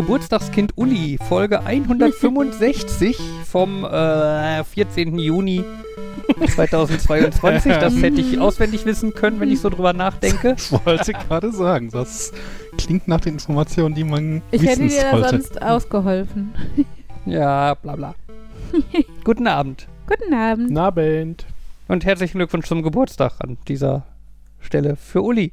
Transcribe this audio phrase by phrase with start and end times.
[0.00, 5.18] Geburtstagskind Uli, Folge 165 vom äh, 14.
[5.18, 5.62] Juni
[6.48, 7.70] 2022.
[7.74, 10.52] Das hätte ich auswendig wissen können, wenn ich so drüber nachdenke.
[10.56, 11.90] Das wollte ich gerade sagen.
[11.90, 12.32] Das
[12.78, 15.28] klingt nach den Informationen, die man Ich hätte wissen dir da sollte.
[15.28, 16.54] sonst ausgeholfen.
[17.26, 18.14] Ja, bla bla.
[19.24, 20.70] Guten Abend Guten Abend.
[20.70, 21.44] Na, Band.
[21.88, 24.06] und herzlichen Glückwunsch zum Geburtstag an dieser
[24.60, 25.52] Stelle für Uli.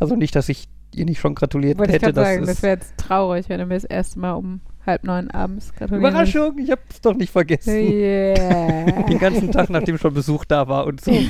[0.00, 2.14] Also nicht, dass ich ihr nicht schon gratuliert Wollte ich hätte.
[2.14, 5.04] sagen, das das ist wäre jetzt traurig, wenn du mir das erste Mal um halb
[5.04, 7.74] neun abends gratulieren Überraschung, ich hab's doch nicht vergessen.
[7.74, 9.02] Yeah.
[9.08, 11.12] Den ganzen Tag, nachdem schon Besuch da war und so.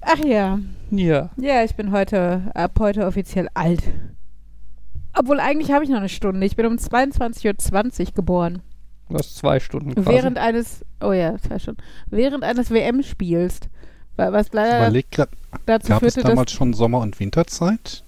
[0.00, 0.58] Ach ja.
[0.90, 1.30] Ja.
[1.36, 3.82] Ja, ich bin heute, ab heute offiziell alt.
[5.14, 6.46] Obwohl eigentlich habe ich noch eine Stunde.
[6.46, 8.62] Ich bin um 22.20 Uhr geboren.
[9.08, 10.08] Du hast zwei Stunden quasi.
[10.08, 11.82] Während eines, oh ja, zwei Stunden.
[12.10, 13.60] Während eines WM-Spiels.
[14.18, 15.28] Wa- Was leider Überleg grad,
[15.66, 18.04] dazu gab es führte, dass damals schon Sommer- und Winterzeit?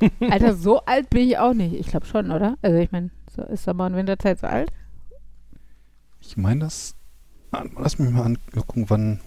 [0.30, 1.74] Alter, so alt bin ich auch nicht.
[1.74, 2.56] Ich glaube schon, oder?
[2.62, 4.70] Also ich meine, so ist Sommer- und Winterzeit so alt?
[6.20, 6.94] Ich meine das.
[7.78, 9.20] Lass mich mal angucken, wann.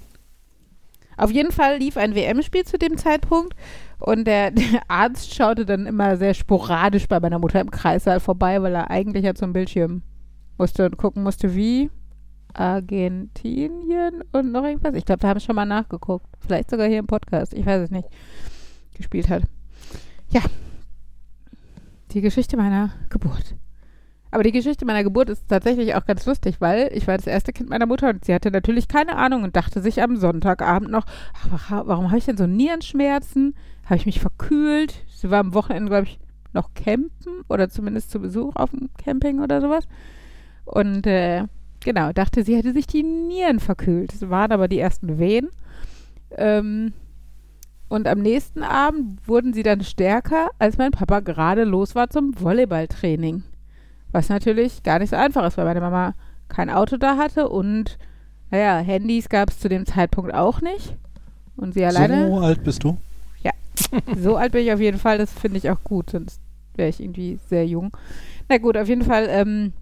[1.18, 3.56] Auf jeden Fall lief ein WM-Spiel zu dem Zeitpunkt
[4.00, 8.62] und der, der Arzt schaute dann immer sehr sporadisch bei meiner Mutter im Kreissaal vorbei,
[8.62, 10.02] weil er eigentlich ja zum Bildschirm
[10.58, 11.90] musste und gucken musste, wie
[12.54, 14.96] Argentinien und noch irgendwas.
[14.96, 16.28] Ich glaube, da haben wir schon mal nachgeguckt.
[16.40, 17.54] Vielleicht sogar hier im Podcast.
[17.54, 18.08] Ich weiß es nicht.
[18.96, 19.44] Gespielt hat.
[20.30, 20.42] Ja.
[22.12, 23.56] Die Geschichte meiner Geburt.
[24.30, 27.54] Aber die Geschichte meiner Geburt ist tatsächlich auch ganz lustig, weil ich war das erste
[27.54, 31.06] Kind meiner Mutter und sie hatte natürlich keine Ahnung und dachte sich am Sonntagabend noch,
[31.34, 33.56] ach, wa- warum habe ich denn so Nierenschmerzen?
[33.86, 35.04] Habe ich mich verkühlt?
[35.08, 36.20] Sie war am Wochenende, glaube ich,
[36.52, 39.88] noch campen oder zumindest zu Besuch auf dem Camping oder sowas.
[40.66, 41.44] Und äh,
[41.84, 44.14] genau, dachte, sie hätte sich die Nieren verkühlt.
[44.14, 45.50] Es waren aber die ersten Wehen.
[46.38, 46.94] Ähm,
[47.90, 52.40] und am nächsten Abend wurden sie dann stärker, als mein Papa gerade los war zum
[52.40, 53.44] Volleyballtraining.
[54.12, 56.16] Was natürlich gar nicht so einfach ist, weil meine Mama
[56.48, 57.98] kein Auto da hatte und,
[58.52, 60.96] naja, Handys gab es zu dem Zeitpunkt auch nicht.
[61.56, 62.28] Und sie alleine.
[62.28, 62.98] So alt bist du?
[64.18, 66.40] So alt bin ich auf jeden Fall, das finde ich auch gut, sonst
[66.76, 67.96] wäre ich irgendwie sehr jung.
[68.50, 69.28] Na gut, auf jeden Fall.
[69.30, 69.74] Ähm,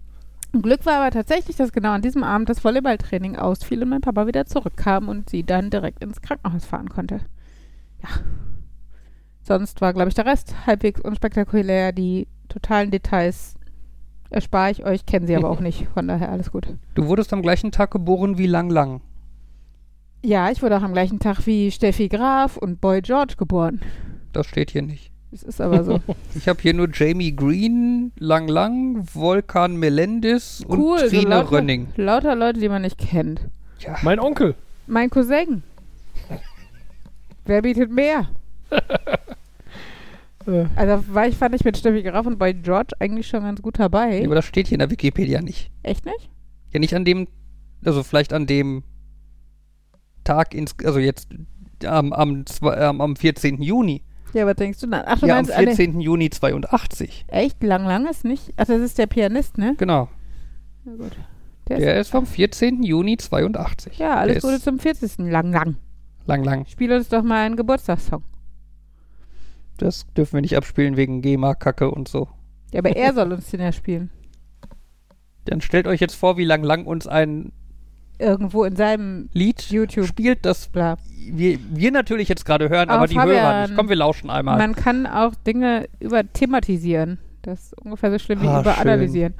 [0.60, 4.26] Glück war aber tatsächlich, dass genau an diesem Abend das Volleyballtraining ausfiel und mein Papa
[4.26, 7.20] wieder zurückkam und sie dann direkt ins Krankenhaus fahren konnte.
[8.02, 8.08] Ja.
[9.42, 11.92] Sonst war, glaube ich, der Rest halbwegs unspektakulär.
[11.92, 13.54] Die totalen Details
[14.30, 15.88] erspare ich euch, kennen sie aber auch nicht.
[15.94, 16.68] Von daher alles gut.
[16.94, 19.00] Du wurdest am gleichen Tag geboren wie Lang Lang.
[20.24, 23.80] Ja, ich wurde auch am gleichen Tag wie Steffi Graf und Boy George geboren.
[24.32, 25.11] Das steht hier nicht.
[25.32, 26.00] Das ist aber so.
[26.36, 31.50] Ich habe hier nur Jamie Green, Lang Lang, Volkan Melendez und Cool, so Trine lauter-
[31.52, 31.88] Rönning.
[31.96, 33.40] Lauter Leute, die man nicht kennt.
[33.80, 34.54] Ja, Mein Onkel.
[34.86, 35.62] Mein Cousin.
[37.46, 38.28] Wer bietet mehr?
[40.74, 43.78] Also war ich, fand ich mit Steffi Graf und bei George eigentlich schon ganz gut
[43.78, 44.24] dabei.
[44.24, 45.70] aber das steht hier in der Wikipedia nicht.
[45.84, 46.28] Echt nicht?
[46.72, 47.28] Ja, nicht an dem,
[47.84, 48.82] also vielleicht an dem
[50.24, 51.28] Tag, ins, also jetzt
[51.86, 53.62] am, am, zwei- ähm, am 14.
[53.62, 54.02] Juni.
[54.32, 55.02] Ja, was denkst du dann?
[55.06, 56.00] Ach, du Ja, am meinst eine, 14.
[56.00, 57.24] Juni 82.
[57.28, 58.52] echt lang, lang ist nicht?
[58.56, 59.74] Ach, das ist der Pianist, ne?
[59.78, 60.08] Genau.
[60.84, 61.16] Na gut.
[61.68, 62.82] Der Der ist, ist vom 14.
[62.82, 63.98] Juni 82.
[63.98, 65.18] ja, alles der ist zum 40.
[65.18, 65.76] Lang, lang.
[66.26, 66.66] Lang Lang.
[66.66, 68.22] Spiel uns doch mal einen Geburtstagssong.
[69.78, 72.28] Das dürfen wir nicht abspielen wegen GEMA-Kacke und so.
[72.72, 74.10] Ja, aber er soll uns den ja spielen.
[75.44, 77.52] Dann stellt euch jetzt vor, wie Lang Lang uns ein
[78.22, 80.06] Irgendwo in seinem Lied YouTube.
[80.06, 80.96] spielt, das Bla.
[81.30, 83.76] wir, wir natürlich jetzt gerade hören, Aber aber die Fabian, Hörer nicht.
[83.76, 84.58] Komm, wir lauschen einmal.
[84.58, 87.18] Man kann auch Dinge über thematisieren.
[87.42, 89.34] Das ist ungefähr so schlimm wie Ah, überanalysieren.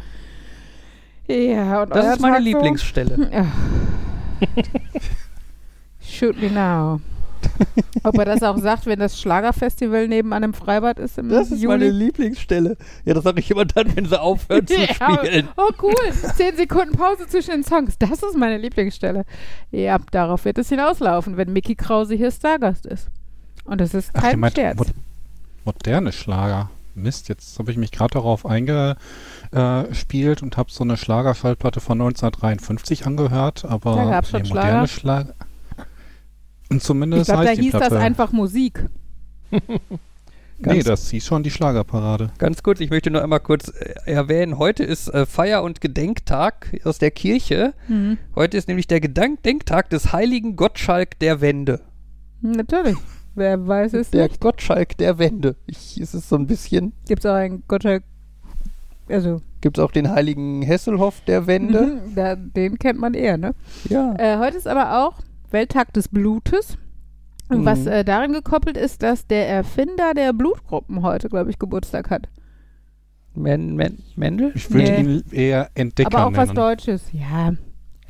[1.28, 2.44] Ja, und das ist meine Tag?
[2.44, 3.30] Lieblingsstelle.
[6.00, 7.00] Shoot me now.
[8.04, 11.60] Ob er das auch sagt, wenn das Schlagerfestival nebenan im Freibad ist im Das ist
[11.62, 11.66] Juli?
[11.78, 12.76] meine Lieblingsstelle.
[13.04, 15.48] Ja, das sage ich immer dann, wenn sie aufhören zu Ja, spielen.
[15.56, 15.94] Oh, cool.
[16.36, 17.96] Zehn Sekunden Pause zwischen den Songs.
[17.98, 19.24] Das ist meine Lieblingsstelle.
[19.70, 23.08] Ja, darauf wird es hinauslaufen, wenn Mickey Krause hier Stargast ist.
[23.64, 24.78] Und das ist Ach, kein meint Scherz.
[24.78, 24.84] mo
[25.64, 26.70] moderne Schlager.
[26.94, 33.06] Mist, jetzt habe ich mich gerade darauf eingespielt und habe so eine Schlagerschallplatte von 1953
[33.06, 35.34] angehört, aber Da gab's schon nee, moderne Schlager.
[36.72, 37.98] Und Ich zumindest glaube, da heißt die hieß das Platte.
[37.98, 38.86] einfach Musik.
[39.50, 39.60] nee,
[40.62, 42.30] Ganz- das hieß schon die Schlagerparade.
[42.38, 46.78] Ganz kurz, ich möchte nur einmal kurz äh, erwähnen, heute ist äh, Feier- und Gedenktag
[46.84, 47.74] aus der Kirche.
[47.88, 48.18] Mhm.
[48.34, 51.80] Heute ist nämlich der Gedenktag des heiligen Gottschalk der Wende.
[52.40, 52.96] Natürlich.
[53.34, 54.40] Wer weiß es Der nicht.
[54.40, 55.56] Gottschalk der Wende.
[55.66, 56.92] Ich, es ist so ein bisschen.
[57.08, 58.02] Gibt es auch einen Gottschalk.
[59.08, 61.80] Also, Gibt es auch den heiligen Hesselhoff der Wende?
[62.06, 63.54] mhm, da, den kennt man eher, ne?
[63.88, 64.14] Ja.
[64.18, 65.14] Äh, heute ist aber auch
[65.52, 66.78] Welttag des Blutes.
[67.48, 67.88] Und was Mhm.
[67.88, 72.28] äh, darin gekoppelt ist, dass der Erfinder der Blutgruppen heute, glaube ich, Geburtstag hat.
[73.34, 74.52] Men, Men, Mendel?
[74.54, 75.00] Ich würde Nee.
[75.00, 76.56] ihn eher Entdecker Aber auch was nennen.
[76.56, 77.02] Deutsches.
[77.12, 77.52] Ja,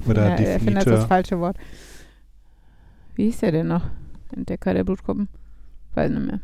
[0.06, 1.56] Oder Ja, Erfinder ist das falsche Wort.
[3.14, 3.84] Wie hieß der denn noch?
[4.34, 5.28] Entdecker der Blutgruppen?
[5.94, 6.40] Weiß nicht mehr.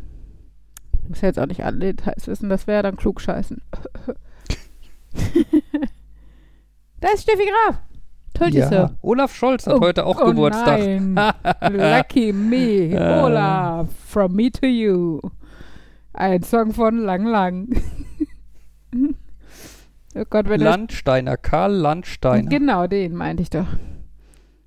[1.08, 3.60] Muss ja jetzt auch nicht alle Details wissen, das wäre dann klug scheißen.
[7.00, 7.80] da ist Steffi Graf.
[8.34, 8.68] Toll, Ja.
[8.68, 8.90] so.
[9.02, 10.78] Olaf Scholz hat Oh, heute auch oh Geburtstag.
[10.80, 11.14] Nein.
[11.72, 12.90] Lucky me.
[12.94, 13.22] Äh.
[13.22, 13.88] Olaf.
[14.06, 15.20] From me to you.
[16.12, 17.68] Ein Song von Lang Lang.
[20.14, 22.48] oh Gott, wenn das Landsteiner, Karl Landsteiner.
[22.48, 23.66] Genau, den meinte ich doch.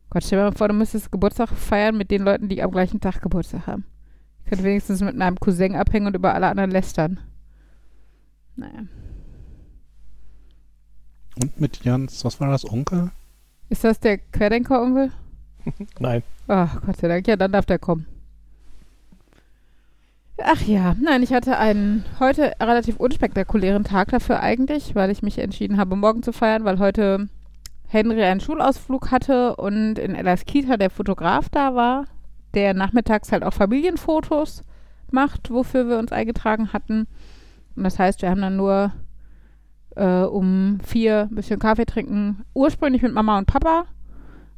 [0.09, 2.99] Gott, stell dir mal vor, du müsstest Geburtstag feiern mit den Leuten, die am gleichen
[2.99, 3.85] Tag Geburtstag haben.
[4.43, 7.19] Ich könnte wenigstens mit meinem Cousin abhängen und über alle anderen lästern.
[8.57, 8.83] Naja.
[11.41, 13.11] Und mit Jans, was war das, Onkel?
[13.71, 15.13] Ist das der Querdenker-Onkel?
[15.99, 16.23] Nein.
[16.49, 17.25] Ach, Gott sei Dank.
[17.25, 18.05] Ja, dann darf der kommen.
[20.43, 25.37] Ach ja, nein, ich hatte einen heute relativ unspektakulären Tag dafür eigentlich, weil ich mich
[25.37, 27.29] entschieden habe, morgen zu feiern, weil heute
[27.87, 32.05] Henry einen Schulausflug hatte und in Elas Kita der Fotograf da war,
[32.55, 34.63] der nachmittags halt auch Familienfotos
[35.11, 37.07] macht, wofür wir uns eingetragen hatten.
[37.75, 38.91] Und das heißt, wir haben dann nur
[39.95, 43.85] äh, um vier ein bisschen Kaffee trinken, ursprünglich mit Mama und Papa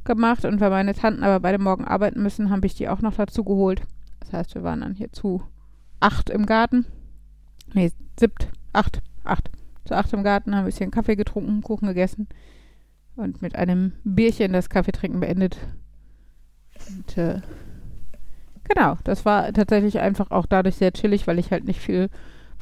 [0.04, 3.14] gemacht und weil meine Tanten aber beide morgen arbeiten müssen, habe ich die auch noch
[3.14, 3.82] dazu geholt.
[4.20, 5.42] Das heißt, wir waren dann hier zu
[6.00, 6.86] acht im Garten.
[7.72, 9.50] Nee, siebt, acht, acht.
[9.86, 12.28] Zu acht im Garten, haben ein bisschen Kaffee getrunken, Kuchen gegessen
[13.16, 15.58] und mit einem Bierchen das Kaffeetrinken beendet.
[16.88, 17.40] Und äh,
[18.64, 22.08] genau, das war tatsächlich einfach auch dadurch sehr chillig, weil ich halt nicht viel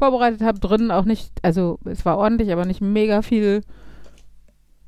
[0.02, 0.58] vorbereitet habe.
[0.58, 3.62] Drinnen auch nicht, also es war ordentlich, aber nicht mega viel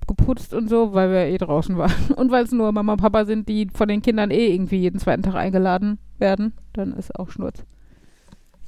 [0.08, 1.92] geputzt und so, weil wir eh draußen waren.
[2.16, 4.98] Und weil es nur Mama und Papa sind, die von den Kindern eh irgendwie jeden
[4.98, 7.64] zweiten Tag eingeladen werden, dann ist auch Schnurz.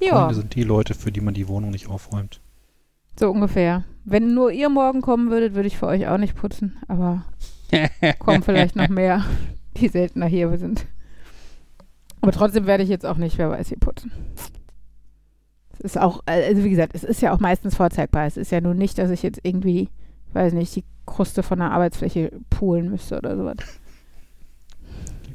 [0.01, 2.41] Ja, Freunde sind die Leute, für die man die Wohnung nicht aufräumt.
[3.19, 3.83] so ungefähr.
[4.03, 7.25] Wenn nur ihr morgen kommen würdet, würde ich für euch auch nicht putzen, aber
[8.19, 9.23] kommen vielleicht noch mehr,
[9.75, 10.87] die seltener hier sind.
[12.21, 14.11] Aber trotzdem werde ich jetzt auch nicht, wer weiß, hier putzen.
[15.79, 18.25] Es ist auch, also wie gesagt, es ist ja auch meistens vorzeigbar.
[18.25, 19.89] Es ist ja nur nicht, dass ich jetzt irgendwie,
[20.33, 23.57] weiß nicht, die Kruste von der Arbeitsfläche poolen müsste oder sowas.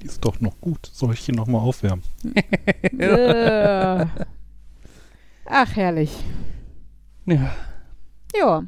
[0.00, 0.90] Die ist doch noch gut.
[0.92, 2.02] Soll ich die nochmal aufwärmen?
[2.98, 4.06] Äh.
[5.46, 6.12] Ach, herrlich.
[7.26, 7.52] Ja.
[8.36, 8.64] Ja.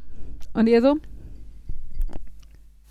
[0.52, 0.96] Und ihr so?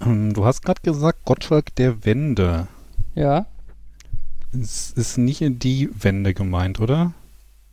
[0.02, 2.68] Ähm, Du hast gerade gesagt, Gottschalk der Wende.
[3.16, 3.46] ja.
[4.56, 7.14] Es ist nicht die Wende gemeint, oder?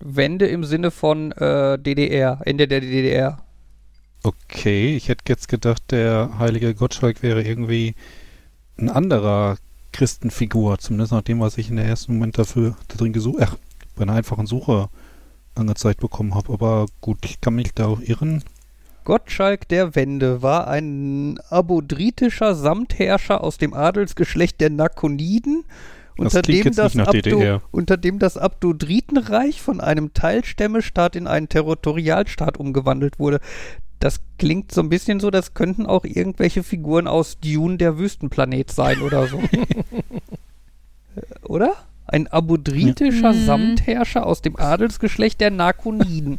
[0.01, 3.43] Wende im Sinne von äh, DDR, Ende der DDR.
[4.23, 7.95] Okay, ich hätte jetzt gedacht, der heilige Gottschalk wäre irgendwie
[8.79, 9.57] ein anderer
[9.93, 13.57] Christenfigur, zumindest nach dem, was ich in der ersten Moment dafür da drin gesucht, ach,
[13.97, 14.89] bei einer einfachen Suche
[15.55, 16.53] angezeigt bekommen habe.
[16.53, 18.45] Aber gut, ich kann mich da auch irren.
[19.05, 25.65] Gottschalk der Wende war ein abodritischer Samtherrscher aus dem Adelsgeschlecht der Nakoniden,
[26.17, 27.63] unter dem, jetzt das nicht nach DDR.
[27.71, 33.41] unter dem das Abdodritenreich von einem Teilstämmestaat in einen Territorialstaat umgewandelt wurde.
[33.99, 38.71] Das klingt so ein bisschen so, das könnten auch irgendwelche Figuren aus Dune der Wüstenplanet
[38.71, 39.41] sein oder so.
[41.45, 41.73] Oder?
[42.07, 43.45] Ein abodritischer Ja.
[43.47, 46.39] Samtherrscher aus dem Adelsgeschlecht der Nakoniden.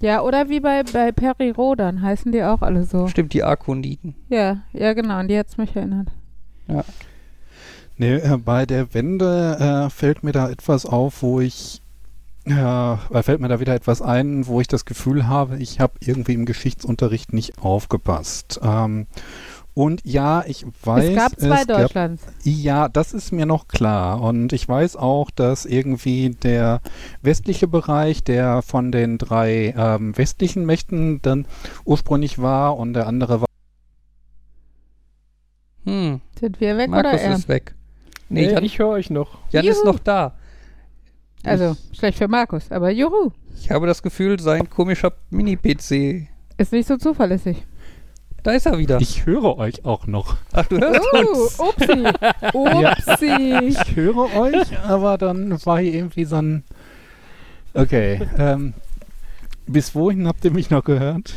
[0.00, 3.06] Ja, oder wie bei, bei Peri Rodan heißen die auch alle so.
[3.06, 4.14] Stimmt, die Arkoniden.
[4.30, 5.14] Ja, ja, genau.
[5.14, 6.08] An die hat es mich erinnert.
[8.02, 11.80] Nee, äh, bei der Wende äh, fällt mir da etwas auf, wo ich
[12.44, 15.92] ja, äh, fällt mir da wieder etwas ein, wo ich das Gefühl habe, ich habe
[16.00, 18.58] irgendwie im Geschichtsunterricht nicht aufgepasst.
[18.60, 19.06] Ähm,
[19.74, 22.24] und ja, ich weiß, es gab zwei es gab Deutschlands.
[22.42, 24.20] Ja, das ist mir noch klar.
[24.20, 26.80] Und ich weiß auch, dass irgendwie der
[27.22, 31.46] westliche Bereich, der von den drei ähm, westlichen Mächten dann
[31.84, 33.46] ursprünglich war und der andere war.
[35.84, 37.36] Hm, Sind wir weg Markus oder er?
[37.36, 37.76] ist weg.
[38.32, 39.38] Nee, Nee, Jan, ich höre euch noch.
[39.50, 39.92] Jan ist Juhu.
[39.92, 40.32] noch da.
[41.44, 43.30] Also, schlecht für Markus, aber juhu.
[43.60, 46.28] Ich habe das Gefühl, sein komischer Mini-PC.
[46.56, 47.66] Ist nicht so zuverlässig.
[48.42, 49.00] Da ist er wieder.
[49.00, 50.36] Ich höre euch auch noch.
[50.52, 51.58] Ach, du hörst uns.
[51.58, 52.04] Uh, upsi.
[52.54, 53.66] Upsi.
[53.68, 56.64] Ich höre euch, aber dann war hier irgendwie so ein.
[57.74, 58.20] Okay.
[58.38, 58.72] Ähm,
[59.66, 61.34] bis wohin habt ihr mich noch gehört?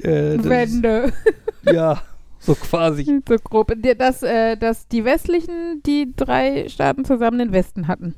[0.00, 1.12] Äh, Wende.
[1.70, 2.02] Ja,
[2.44, 3.04] so quasi.
[3.28, 3.72] so grob.
[3.76, 8.14] Die- Dass, äh, dass die westlichen, die drei Staaten zusammen den Westen hatten.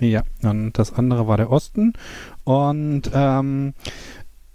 [0.00, 1.92] Ja, und das andere war der Osten.
[2.42, 3.74] Und ähm,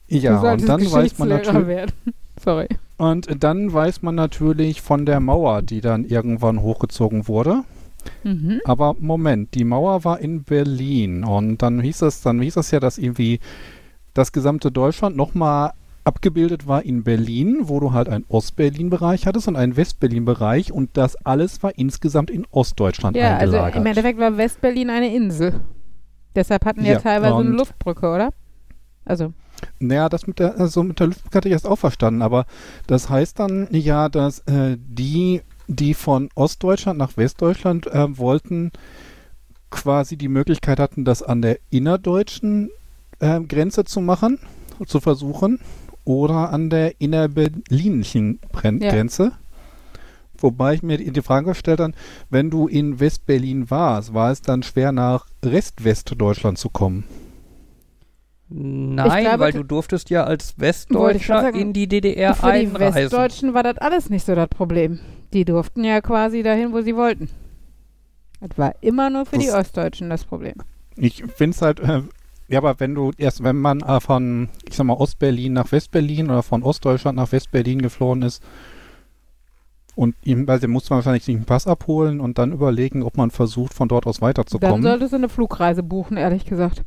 [0.07, 1.67] ja, und dann weiß man natürlich.
[1.67, 1.91] werden.
[2.43, 2.67] Sorry.
[2.97, 7.63] Und dann weiß man natürlich von der Mauer, die dann irgendwann hochgezogen wurde.
[8.23, 8.59] Mhm.
[8.65, 12.79] Aber Moment, die Mauer war in Berlin und dann hieß es, dann hieß es ja,
[12.79, 13.39] dass irgendwie
[14.13, 15.71] das gesamte Deutschland nochmal
[16.03, 21.15] abgebildet war in Berlin, wo du halt einen Ostberlin-Bereich hattest und einen Westberlin-Bereich und das
[21.25, 23.75] alles war insgesamt in Ostdeutschland Ja, also eingelagert.
[23.75, 25.61] im Endeffekt war Westberlin eine Insel.
[26.35, 28.29] Deshalb hatten die ja, Ja, teilweise eine Luftbrücke, oder?
[29.05, 29.33] Also,
[29.79, 32.45] Naja, das mit der, also mit der Luftbrücke hatte ich erst auch verstanden, aber
[32.87, 38.71] das heißt dann ja, dass äh, die, die von Ostdeutschland nach Westdeutschland äh, wollten,
[39.71, 42.69] quasi die Möglichkeit hatten, das an der innerdeutschen
[43.19, 44.39] äh, Grenze zu machen,
[44.85, 45.59] zu versuchen,
[46.09, 48.89] oder an der innerberlinischen Bren- Ja.
[48.91, 49.33] Grenze.
[50.39, 51.93] Wobei ich mir die, die Frage gestellt habe,
[52.31, 57.03] wenn du in Westberlin warst, war es dann schwer nach Rest-Westdeutschland zu kommen?
[58.51, 62.95] Nein, glaube, weil du durftest ja als Westdeutscher sagen, in die DDR für die einreisen.
[63.03, 64.99] Westdeutschen war das alles nicht so das Problem.
[65.33, 67.29] Die durften ja quasi dahin, wo sie wollten.
[68.41, 70.55] Das war immer nur für die Das- Ostdeutschen das Problem.
[70.95, 72.01] Ich finde es halt, äh,
[72.49, 76.29] ja, aber wenn du erst, wenn man äh, von, ich sag mal, Ostberlin nach Westberlin
[76.29, 78.43] oder von Ostdeutschland nach Westberlin geflohen ist
[79.95, 83.31] und ihm, weil dann muss man wahrscheinlich einen Pass abholen und dann überlegen, ob man
[83.31, 84.81] versucht, von dort aus Dann weiterzukommen.
[84.81, 86.83] solltest du eine Flugreise buchen, ehrlich gesagt.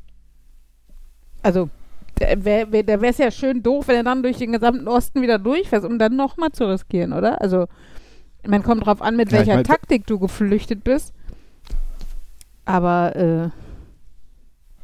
[1.43, 1.69] Also,
[2.17, 5.39] da wäre wär, es ja schön doof, wenn du dann durch den gesamten Osten wieder
[5.39, 7.41] durchfährst, um dann nochmal zu riskieren, oder?
[7.41, 7.67] Also,
[8.47, 11.13] man kommt drauf an, mit Ja, ich welcher mein, da- Taktik du geflüchtet bist.
[12.65, 13.51] Aber, äh,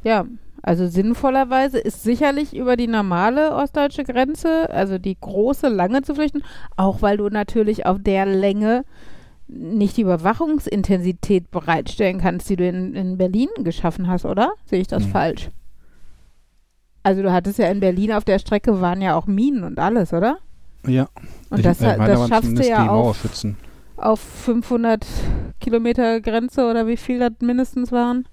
[0.06, 0.24] ja,
[0.68, 6.42] also sinnvollerweise ist sicherlich über die normale ostdeutsche Grenze, also die große, lange zu flüchten,
[6.76, 8.84] auch weil du natürlich auf der Länge
[9.46, 14.52] nicht die Überwachungsintensität bereitstellen kannst, die du in, in Berlin geschaffen hast, oder?
[14.66, 15.10] Sehe ich das Mhm.
[15.10, 15.48] falsch?
[17.02, 20.12] Also du hattest ja in Berlin auf der Strecke waren ja auch Minen und alles,
[20.12, 20.36] oder?
[20.86, 21.08] ja,
[21.48, 23.56] Und ich, das, meine, das schaffst du ja Mauerschützen.
[23.96, 25.06] auf 500
[25.60, 28.28] Kilometer Grenze oder wie viel das mindestens waren?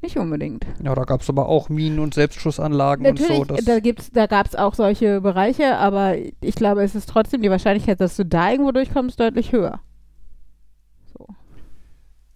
[0.00, 0.64] Nicht unbedingt.
[0.82, 3.54] Ja, da gab es aber auch Minen und Selbstschussanlagen Natürlich, und so.
[3.56, 7.42] Das, da, gibt's, da gab es auch solche Bereiche, aber ich glaube, es ist trotzdem
[7.42, 9.80] die Wahrscheinlichkeit, dass du da irgendwo durchkommst, deutlich höher.
[11.12, 11.26] So.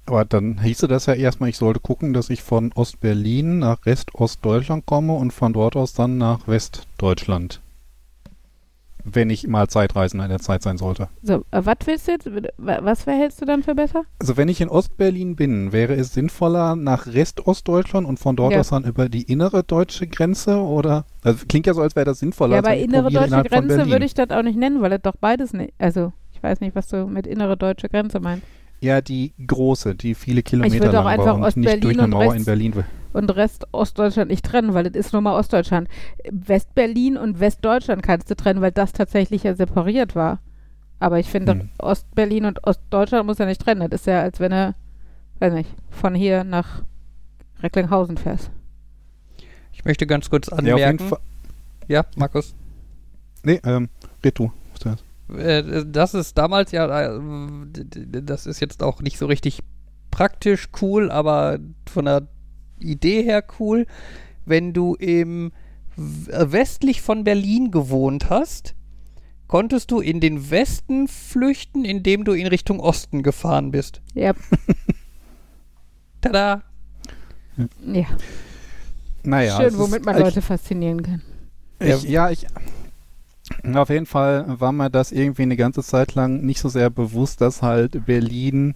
[0.07, 4.85] Aber dann hieße das ja erstmal, ich sollte gucken, dass ich von Ostberlin nach Rest-Ostdeutschland
[4.85, 7.61] komme und von dort aus dann nach Westdeutschland.
[9.05, 11.09] Wenn ich mal Zeitreisen in der Zeit sein sollte.
[11.23, 12.27] So, äh, was willst du jetzt?
[12.59, 14.05] Wa- Was verhältst du dann für besser?
[14.21, 18.61] Also wenn ich in Ostberlin bin, wäre es sinnvoller nach Rest-Ostdeutschland und von dort Ja.
[18.61, 21.05] aus dann über die innere deutsche Grenze oder?
[21.25, 22.55] Also klingt ja so, als wäre das sinnvoller.
[22.57, 25.53] Ja, aber innere deutsche Grenze würde ich das auch nicht nennen, weil das doch beides
[25.53, 25.73] nicht.
[25.79, 28.45] Also, ich weiß nicht, was du mit innere deutsche Grenze meinst.
[28.81, 32.35] Ja, die große, die viele Kilometer auch lang einfach war und nicht durch eine Mauer
[32.35, 32.75] in Berlin.
[32.75, 32.85] will.
[33.13, 35.89] Und Rest Ostdeutschland nicht trennen, weil das ist nur mal Ostdeutschland.
[36.31, 40.41] Westberlin und Westdeutschland kannst du trennen, weil das tatsächlich ja separiert war.
[40.99, 41.69] Aber ich finde, Hm.
[41.79, 43.91] Ostberlin und Ostdeutschland muss ja nicht trennen.
[43.91, 44.75] Das ist ja, als wenn du,
[45.41, 46.83] weiß nicht, von hier nach
[47.63, 48.51] Recklinghausen fährst.
[49.73, 51.09] ich möchte ganz kurz Ja, auf jeden anmerken.
[51.09, 51.19] Fall.
[51.89, 52.55] Ja, Markus.
[53.43, 53.89] Nee, ähm,
[54.25, 54.53] red du.
[55.37, 57.21] Äh, das ist damals ja, äh,
[58.23, 59.61] das ist jetzt auch nicht so richtig
[60.11, 61.59] praktisch cool, aber
[61.91, 62.29] von der
[62.83, 63.87] Idee her cool,
[64.45, 65.53] wenn du im
[65.97, 68.75] westlich von Berlin gewohnt hast,
[69.47, 74.01] konntest du in den Westen flüchten, indem du in Richtung Osten gefahren bist.
[74.15, 74.33] Ja,
[76.23, 76.63] Tada!
[77.85, 78.07] ja.
[79.25, 81.23] Naja, schön, womit ist, man ich, Leute faszinieren kann.
[81.79, 82.47] Ich, ja, ich.
[83.75, 87.41] Auf jeden Fall war mir das irgendwie eine ganze Zeit lang nicht so sehr bewusst,
[87.41, 88.75] dass halt Berlin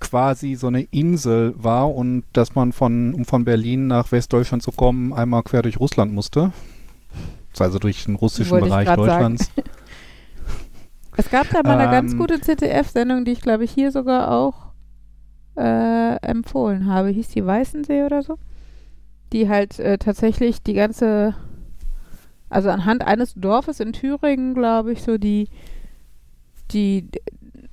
[0.00, 4.72] quasi so eine Insel war und dass man von, um von Berlin nach Westdeutschland zu
[4.72, 6.52] kommen, einmal quer durch Russland musste.
[7.58, 9.02] Also durch den russischen Wollte ich Bereich sagen.
[9.02, 9.50] Deutschlands.
[11.18, 14.30] Es gab da mal eine ganz Ähm, gute ZDF-Sendung, die ich glaube ich hier sogar
[14.30, 14.66] auch
[15.56, 17.08] äh, empfohlen habe.
[17.08, 18.38] Hieß die Weißensee oder so?
[19.32, 21.34] Die halt äh, tatsächlich die ganze,
[22.50, 25.48] also anhand eines Dorfes in Thüringen, glaube ich, so die,
[26.70, 27.08] die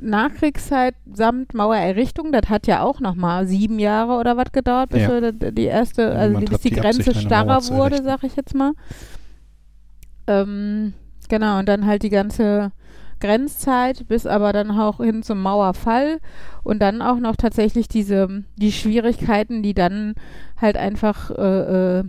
[0.04, 5.32] Nachkriegszeit samt Mauererrichtung, das hat ja auch nochmal sieben Jahre oder was gedauert, bis Ja.
[5.32, 8.74] die, erste, also Niemand bis die die Grenze Absicht, starrer wurde, sag ich jetzt mal.
[10.28, 10.94] Ähm,
[11.30, 12.72] genau, und dann halt die ganze
[13.20, 16.20] Grenzzeit, bis aber dann auch hin zum Mauerfall
[16.64, 20.14] und dann auch noch tatsächlich diese, die Schwierigkeiten, die dann
[20.60, 22.04] halt einfach äh, äh,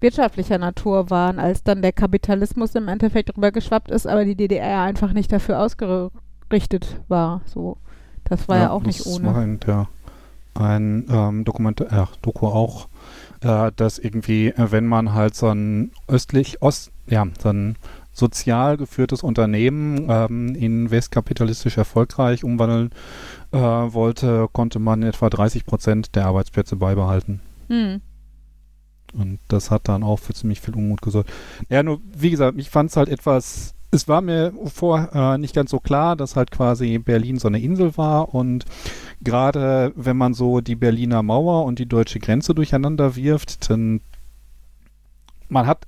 [0.00, 4.82] wirtschaftlicher Natur waren, als dann der Kapitalismus im Endeffekt rüber geschwappt ist, aber die DDR
[4.82, 5.60] einfach nicht dafür
[6.50, 7.42] ausgerichtet war.
[7.46, 7.78] So,
[8.24, 9.26] das war ja, auch nicht das ohne.
[9.26, 9.88] War ein, ja,
[10.54, 12.88] ein ähm, Dokument, ja, Doku auch,
[13.40, 17.76] äh, dass irgendwie, äh, wenn man halt so ein östlich, Ost, ja, so ein
[18.12, 22.90] sozial geführtes Unternehmen ähm, in westkapitalistisch erfolgreich umwandeln
[23.52, 27.40] äh, wollte, konnte man etwa 30 Prozent der Arbeitsplätze beibehalten.
[27.68, 28.00] Hm.
[29.12, 31.30] Und das hat dann auch für ziemlich viel Unmut gesorgt.
[31.68, 35.54] Ja, nur, wie gesagt, ich fand es halt etwas, es war mir vorher äh, nicht
[35.54, 38.64] ganz so klar, dass halt quasi Berlin so eine Insel war und
[39.20, 44.00] gerade wenn man so die Berliner Mauer und die deutsche Grenze durcheinander wirft, dann
[45.48, 45.86] man hat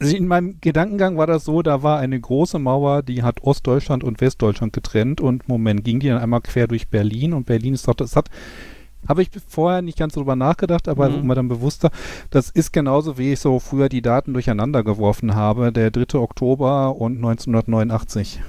[0.00, 4.04] also in meinem Gedankengang war das so, da war eine große Mauer, die hat Ostdeutschland
[4.04, 7.88] und Westdeutschland getrennt und Moment, ging die dann einmal quer durch Berlin und Berlin ist
[7.88, 8.28] doch, das hat,
[9.06, 11.20] habe ich vorher nicht ganz drüber nachgedacht, aber Mhm.
[11.20, 11.90] immer dann bewusster,
[12.30, 16.18] das ist genauso, wie ich so früher die Daten durcheinander geworfen habe, der 3.
[16.18, 18.40] Oktober und 1989.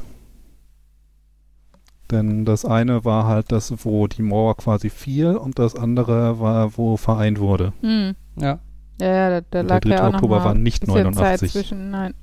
[2.11, 6.75] Denn das eine war halt das, wo die Mauer quasi fiel und das andere war,
[6.77, 7.73] wo vereint wurde.
[7.81, 8.15] Hm.
[8.35, 8.59] Ja.
[8.99, 9.95] Ja, ja, da, da lag der 3.
[9.97, 11.39] ja Oktober war nicht bisschen 89.
[11.39, 12.13] Zeit zwischen, nein.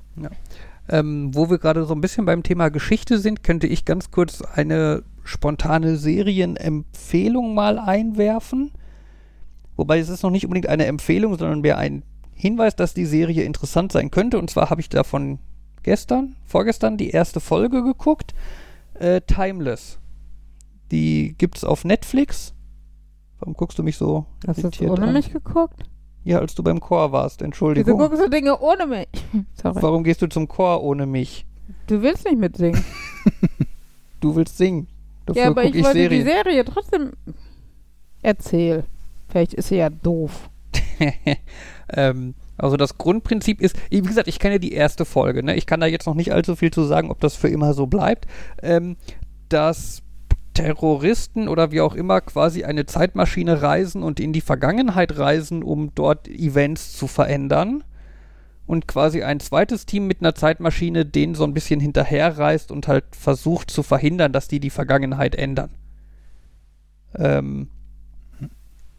[0.89, 4.41] Ähm, wo wir gerade so ein bisschen beim Thema Geschichte sind, könnte ich ganz kurz
[4.41, 8.71] eine spontane Serienempfehlung mal einwerfen.
[9.75, 12.03] Wobei es ist noch nicht unbedingt eine Empfehlung, sondern mehr ein
[12.33, 14.39] Hinweis, dass die Serie interessant sein könnte.
[14.39, 15.39] Und zwar habe ich davon
[15.83, 18.33] gestern, vorgestern die erste Folge geguckt.
[18.95, 19.99] Äh, Timeless.
[20.91, 22.53] Die gibt's auf Netflix.
[23.39, 25.13] Warum guckst du mich so Hast du das irritiert ohne an?
[25.13, 25.83] mich geguckt?
[26.23, 27.97] Ja, als du beim Chor warst, Wieso Entschuldigung.
[27.99, 29.07] guckst du Dinge ohne mich?
[29.53, 29.81] Sorry.
[29.81, 31.45] Warum gehst du zum Chor ohne mich?
[31.87, 32.83] Du willst nicht mitsingen.
[34.19, 34.87] Du willst singen.
[35.27, 36.25] Dafür ja, aber guck ich wollte Serien.
[36.25, 37.11] die Serie trotzdem
[38.21, 38.83] erzähl.
[39.29, 40.49] Vielleicht ist sie ja doof.
[41.93, 45.55] ähm, also das Grundprinzip ist, wie gesagt, ich kenne die erste Folge, ne?
[45.55, 47.85] ich kann da jetzt noch nicht allzu viel zu sagen, ob das für immer so
[47.85, 48.25] bleibt,
[48.63, 48.95] ähm,
[49.49, 50.01] dass
[50.53, 55.91] Terroristen oder wie auch immer quasi eine Zeitmaschine reisen und in die Vergangenheit reisen, um
[55.93, 57.83] dort Events zu verändern.
[58.67, 63.05] Und quasi ein zweites Team mit einer Zeitmaschine den so ein bisschen hinterherreist und halt
[63.15, 65.71] versucht zu verhindern, dass die die Vergangenheit ändern.
[67.15, 67.69] Ähm,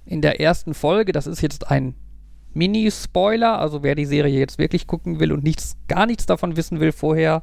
[0.07, 1.95] in der ersten Folge, das ist jetzt ein
[2.55, 6.81] Mini-Spoiler, also wer die Serie jetzt wirklich gucken will und nichts, gar nichts davon wissen
[6.81, 7.43] will vorher,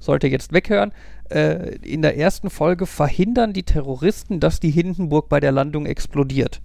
[0.00, 0.92] sollte jetzt weghören.
[1.30, 6.60] Äh, in der ersten Folge verhindern die Terroristen, dass die Hindenburg bei der Landung explodiert.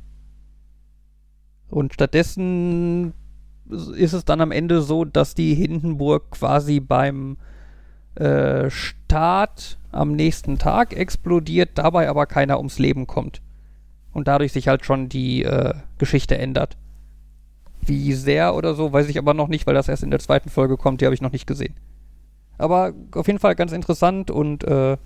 [1.70, 3.14] Und stattdessen
[3.70, 7.38] ist es dann am Ende so, dass die Hindenburg quasi beim
[8.16, 13.42] äh, Start am nächsten Tag explodiert, dabei aber keiner ums Leben kommt.
[14.14, 16.78] Und dadurch sich halt schon die äh, Geschichte ändert.
[17.82, 20.50] Wie sehr oder so, weiß ich aber noch nicht, weil das erst in der zweiten
[20.50, 21.76] Folge kommt, die habe ich noch nicht gesehen.
[22.58, 24.98] Aber auf jeden Fall ganz interessant und äh,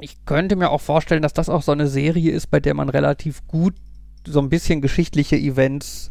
[0.00, 2.88] ich könnte mir auch vorstellen, dass das auch so eine Serie ist, bei der man
[2.88, 3.74] relativ gut
[4.26, 6.10] so ein bisschen geschichtliche Events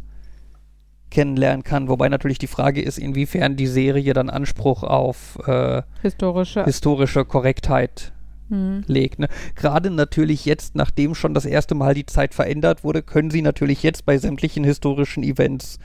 [1.09, 1.89] kennenlernen kann.
[1.89, 6.63] Wobei natürlich die Frage ist, inwiefern die Serie dann Anspruch auf äh, Historische.
[6.65, 8.13] historische Korrektheit
[8.49, 8.83] hm.
[8.87, 9.19] legt.
[9.19, 9.27] Ne?
[9.55, 13.83] Gerade natürlich jetzt, nachdem schon das erste Mal die Zeit verändert wurde, können sie natürlich
[13.83, 15.79] jetzt bei sämtlichen historischen Events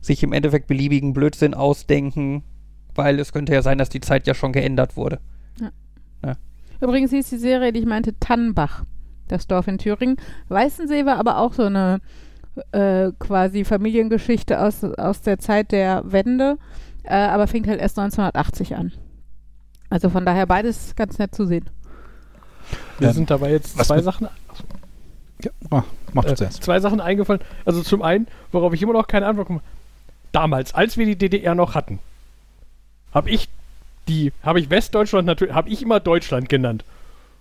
[0.00, 2.42] sich im Endeffekt beliebigen Blödsinn ausdenken,
[2.94, 5.20] weil es könnte ja sein, dass die Zeit ja schon geändert wurde.
[6.82, 8.84] Übrigens hieß die Serie, die ich meinte, Tannbach,
[9.28, 10.16] das Dorf in Thüringen.
[10.48, 12.00] Weißensee war aber auch so eine
[12.72, 16.58] äh, quasi Familiengeschichte aus, aus der Zeit der Wende,
[17.04, 18.92] äh, aber fing halt erst 1980 an.
[19.90, 21.68] Also von daher beides ganz nett zu sehen.
[22.98, 24.28] Mir Ähm, sind dabei jetzt zwei Sachen,
[25.42, 26.62] Ja, mach äh, das erst.
[26.62, 27.40] zwei Sachen eingefallen.
[27.64, 29.60] Also zum einen, worauf ich immer noch keine Antwort komme.
[30.32, 31.98] Damals, als wir die DDR noch hatten,
[33.12, 33.48] habe ich
[34.08, 36.84] die, habe ich Westdeutschland natürlich, habe ich immer Deutschland genannt.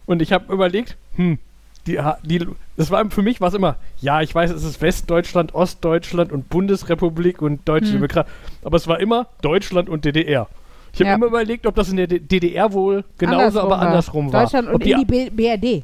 [0.05, 1.39] Und ich habe überlegt, hm,
[1.87, 6.31] die, die, das war für mich was immer, ja, ich weiß, es ist Westdeutschland, Ostdeutschland
[6.31, 7.93] und Bundesrepublik und Deutsche Hm.
[7.93, 8.29] Demokratie,
[8.63, 10.47] aber es war immer Deutschland und DDR.
[10.93, 11.15] Ich habe Ja.
[11.15, 13.87] immer überlegt, ob das in der DDR wohl genauso, Andersrum aber war.
[13.87, 14.41] andersrum war.
[14.43, 15.83] Deutschland ob und die, in die BRD.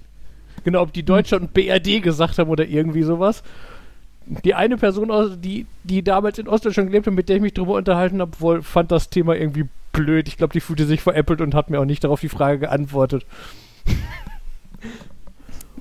[0.63, 3.41] Genau, ob die Deutschland und BRD gesagt haben oder irgendwie sowas.
[4.43, 7.53] Die eine Person, aus, die, die damals in Ostdeutschland gelebt hat, mit der ich mich
[7.53, 10.27] drüber unterhalten habe, fand das Thema irgendwie blöd.
[10.27, 13.25] Ich glaube, die fühlte sich veräppelt und hat mir auch nicht darauf die Frage geantwortet.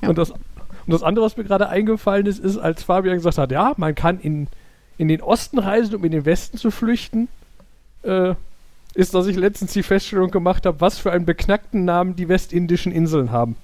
[0.03, 0.09] Ja.
[0.09, 0.39] Und, das, und
[0.87, 4.21] das andere, was mir gerade eingefallen ist, ist, als Fabian gesagt hat, ja, man kann
[4.21, 4.47] in,
[4.99, 7.29] in den Osten reisen, um in den Westen zu flüchten,
[8.03, 8.35] äh,
[8.95, 12.93] ist, dass ich letztens die Feststellung gemacht habe, was für einen beknackten Namen die westindischen
[12.93, 13.57] Inseln haben.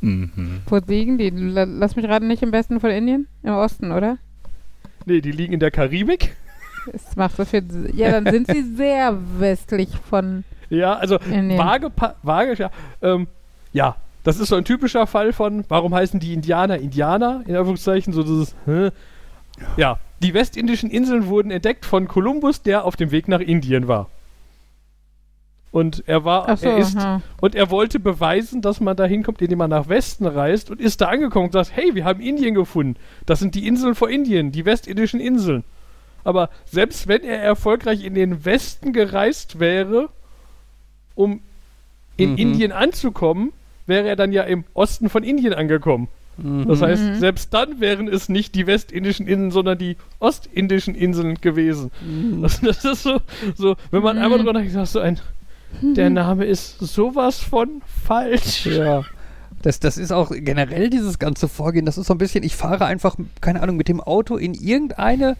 [0.00, 0.60] Mhm.
[0.66, 1.30] Wo liegen die?
[1.30, 3.26] La- Lass mich raten, nicht im Westen von Indien?
[3.42, 4.18] Im Osten, oder?
[5.06, 6.36] Nee, die liegen in der Karibik.
[6.92, 7.64] Es macht so viel.
[7.94, 11.58] Ja, dann sind sie sehr westlich von Ja, also Indien.
[11.58, 11.90] vage,
[12.22, 12.70] vage ja,
[13.02, 13.26] ähm,
[13.72, 18.12] ja, das ist so ein typischer Fall von, warum heißen die Indianer Indianer, in Anführungszeichen,
[18.12, 18.90] so dieses, hä?
[19.76, 24.10] Ja, die westindischen Inseln wurden entdeckt von Kolumbus, der auf dem Weg nach Indien war.
[25.70, 27.22] Und er war, so, er ist, ja.
[27.40, 31.00] und er wollte beweisen, dass man da hinkommt, indem man nach Westen reist und ist
[31.00, 32.96] da angekommen und sagt, hey, wir haben Indien gefunden.
[33.26, 35.62] Das sind die Inseln vor Indien, die westindischen Inseln.
[36.24, 40.08] Aber selbst wenn er erfolgreich in den Westen gereist wäre,
[41.14, 41.42] um
[42.16, 42.38] in Mhm.
[42.38, 43.52] Indien anzukommen,
[43.86, 46.08] wäre er dann ja im Osten von Indien angekommen.
[46.66, 47.14] Das heißt, Mhm.
[47.14, 51.90] selbst dann wären es nicht die westindischen Inseln, sondern die ostindischen Inseln gewesen.
[52.42, 53.20] Das, das ist so,
[53.56, 54.22] so, wenn man Mhm.
[54.22, 55.18] einmal drüber nachdenkt, ist so ein,
[55.80, 58.66] der Name ist sowas von falsch.
[58.66, 59.04] Ja.
[59.62, 61.86] Das, das ist auch generell dieses ganze Vorgehen.
[61.86, 65.36] Das ist so ein bisschen, ich fahre einfach, keine Ahnung, mit dem Auto in irgendeine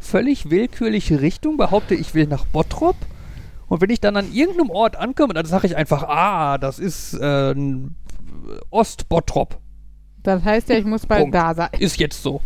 [0.00, 2.96] völlig willkürliche Richtung, behaupte, ich will nach Bottrop.
[3.72, 7.14] Und wenn ich dann an irgendeinem Ort ankomme, dann sage ich einfach, ah, das ist
[7.14, 7.54] äh,
[8.68, 9.58] Ost-Bottrop.
[10.22, 11.34] Das heißt ja, ich muss bald Punkt.
[11.34, 11.70] da sein.
[11.78, 12.42] Ist jetzt so.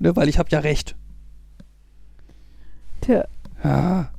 [0.00, 0.96] Ne, weil ich habe ja recht.
[3.00, 3.26] Tja.
[3.62, 4.10] Ja.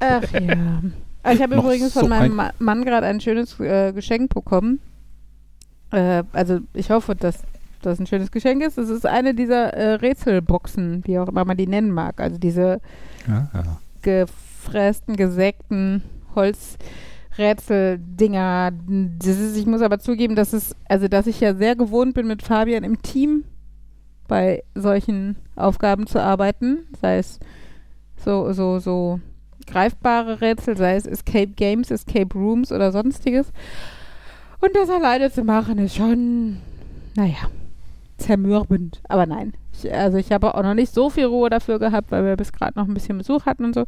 [0.00, 0.82] Ach ja.
[1.22, 4.34] Ah, Ich habe übrigens so von meinem ein- Ma Mann gerade ein schönes äh, Geschenk
[4.34, 4.80] bekommen.
[5.92, 7.38] Äh, also ich hoffe, dass
[7.80, 8.76] das ein schönes Geschenk ist.
[8.76, 12.20] Es ist eine dieser äh, Rätselboxen, wie auch immer man die nennen mag.
[12.20, 12.82] Also diese
[13.26, 13.78] Ja, ja.
[14.66, 16.02] Gefrästen, gesägten
[16.34, 18.72] Holzrätseldinger.
[19.18, 22.26] Das ist, ich muss aber zugeben, dass es, also dass ich ja sehr gewohnt bin,
[22.26, 23.44] mit Fabian im Team
[24.28, 26.86] bei solchen Aufgaben zu arbeiten.
[27.00, 27.38] Sei es
[28.16, 29.20] so, so, so
[29.66, 33.52] greifbare Rätsel, sei es Escape Games, Escape Rooms oder sonstiges.
[34.60, 36.58] Und das alleine zu machen ist schon,
[37.14, 37.50] naja,
[38.18, 39.00] zermürbend.
[39.08, 39.52] Aber nein.
[39.72, 42.52] Ich, also ich habe auch noch nicht so viel Ruhe dafür gehabt, weil wir bis
[42.52, 43.84] gerade noch ein bisschen Besuch hatten und so.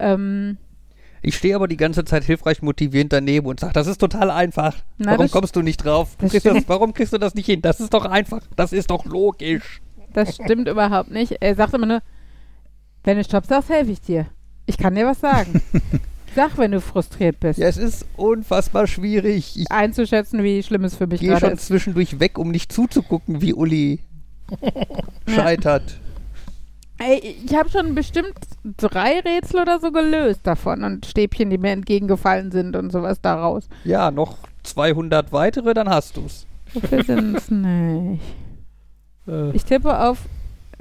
[0.00, 0.56] Ähm,
[1.22, 4.76] Ich stehe aber die ganze Zeit hilfreich motivierend daneben und sage, das ist total einfach.
[4.98, 6.16] Na, warum kommst du nicht drauf?
[6.18, 7.62] Kriegst das, warum kriegst du das nicht hin?
[7.62, 8.40] Das ist doch einfach.
[8.54, 9.80] Das ist doch logisch.
[10.12, 11.36] das stimmt überhaupt nicht.
[11.40, 12.00] Er sagt immer nur,
[13.04, 14.26] wenn du Stopp sagst, helfe ich dir.
[14.66, 15.60] Ich kann dir was sagen.
[16.34, 17.58] Sag, wenn du frustriert bist.
[17.58, 19.58] Ja, es ist unfassbar schwierig.
[19.58, 21.66] Ich Einzuschätzen, wie schlimm es für mich gehe gerade schon ist.
[21.66, 24.00] zwischendurch weg, um nicht zuzugucken, wie Uli
[25.26, 25.98] scheitert.
[26.98, 28.34] Ey, ich habe schon bestimmt
[28.78, 33.68] drei Rätsel oder so gelöst davon und Stäbchen, die mir entgegengefallen sind und sowas daraus.
[33.84, 36.46] Ja, noch 200 weitere, dann hast du's.
[36.72, 38.22] So viel sind es nicht.
[39.28, 40.20] Äh, Ich tippe auf,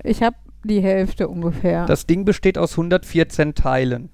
[0.03, 1.85] ich habe die Hälfte ungefähr.
[1.85, 4.09] Das Ding besteht aus 114 Teilen.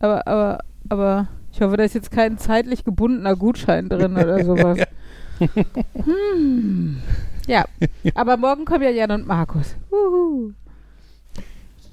[0.00, 0.58] aber, aber,
[0.90, 4.78] aber ich hoffe, da ist jetzt kein zeitlich gebundener Gutschein drin oder sowas.
[6.04, 7.02] hm.
[7.46, 7.64] Ja,
[8.14, 9.74] aber morgen kommen ja Jan und Markus.
[9.90, 10.52] Uhu.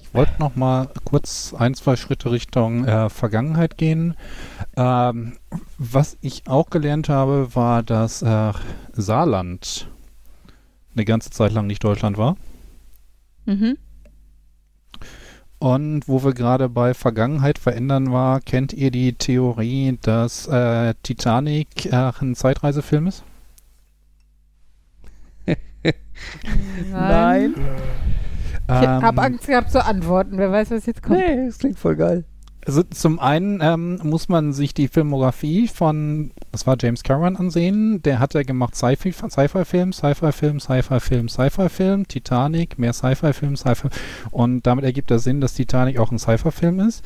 [0.02, 4.16] Ich wollte noch mal kurz ein, zwei Schritte Richtung äh, Vergangenheit gehen.
[4.76, 5.38] Ähm,
[5.78, 8.54] was ich auch gelernt habe, war, dass äh,
[8.94, 9.88] Saarland
[10.96, 12.38] eine ganze Zeit lang nicht Deutschland war.
[13.46, 13.78] Mhm.
[15.60, 21.86] Und wo wir gerade bei Vergangenheit verändern war, kennt ihr die Theorie, dass äh, Titanic
[21.86, 23.24] äh, ein Zeitreisefilm ist?
[26.92, 27.56] Nein.
[27.58, 30.38] Ich Ähm, habe Angst gehabt zu antworten.
[30.38, 31.20] Wer weiß, was jetzt kommt.
[31.20, 32.24] Nee, das klingt voll geil.
[32.68, 38.02] Also zum einen ähm, muss man sich die Filmografie von, das war James Cameron ansehen.
[38.04, 43.88] Der hat ja gemacht Sci-Fi- Sci-Fi-Film, Sci-Fi-Film, Sci-Fi-Film, Sci-Fi-Film, Titanic, mehr Sci-Fi-Film, Sci-Fi.
[44.30, 47.04] Und damit ergibt das Sinn, dass Titanic auch ein Sci-Fi-Film ist.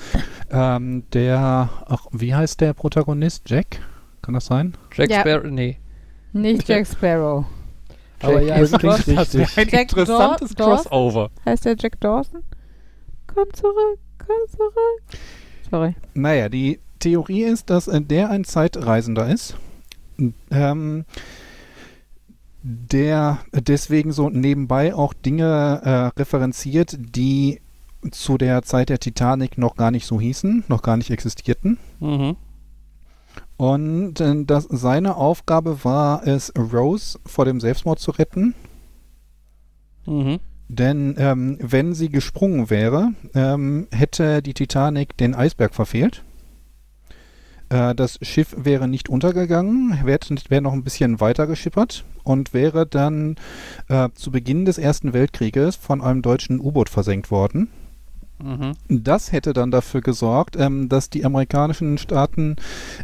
[0.51, 3.49] Ähm, der, ach, wie heißt der Protagonist?
[3.49, 3.79] Jack?
[4.21, 4.73] Kann das sein?
[4.93, 5.21] Jack Ja.
[5.21, 5.77] Sparrow, nee.
[6.33, 7.45] Nicht Jack Sparrow.
[8.23, 10.89] Aber ja, irgendwas das wäre ein Jack interessantes Dor- Dawson?
[10.89, 11.29] Crossover.
[11.45, 12.43] Heißt der Jack Dawson?
[13.27, 15.19] Komm zurück, komm zurück.
[15.69, 15.95] Sorry.
[16.13, 19.55] Naja, die Theorie ist, dass äh, der ein Zeitreisender ist.
[20.51, 21.05] Ähm,
[22.61, 27.59] der deswegen so nebenbei auch Dinge äh, referenziert, die
[28.11, 31.77] zu der Zeit der Titanic noch gar nicht so hießen, noch gar nicht existierten.
[31.99, 32.35] Mhm.
[33.57, 38.55] Und äh, dass seine Aufgabe war es, Rose vor dem Selbstmord zu retten.
[40.05, 40.39] Mhm.
[40.69, 46.23] Denn ähm, wenn sie gesprungen wäre, ähm, hätte die Titanic den Eisberg verfehlt.
[47.69, 52.85] Äh, das Schiff wäre nicht untergegangen, wäre wär noch ein bisschen weiter geschippert und wäre
[52.85, 53.35] dann
[53.87, 57.69] äh, zu Beginn des Ersten Weltkrieges von einem deutschen U-Boot versenkt worden.
[58.41, 58.73] Mhm.
[58.89, 62.55] Das hätte dann dafür gesorgt, ähm, dass die amerikanischen Staaten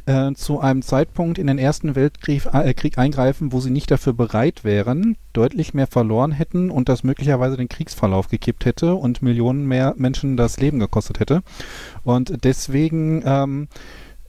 [0.05, 4.13] äh, zu einem Zeitpunkt in den Ersten Weltkrieg äh, Krieg eingreifen, wo sie nicht dafür
[4.13, 9.65] bereit wären, deutlich mehr verloren hätten und das möglicherweise den Kriegsverlauf gekippt hätte und Millionen
[9.65, 11.41] mehr Menschen das Leben gekostet hätte.
[12.03, 13.67] Und deswegen ähm,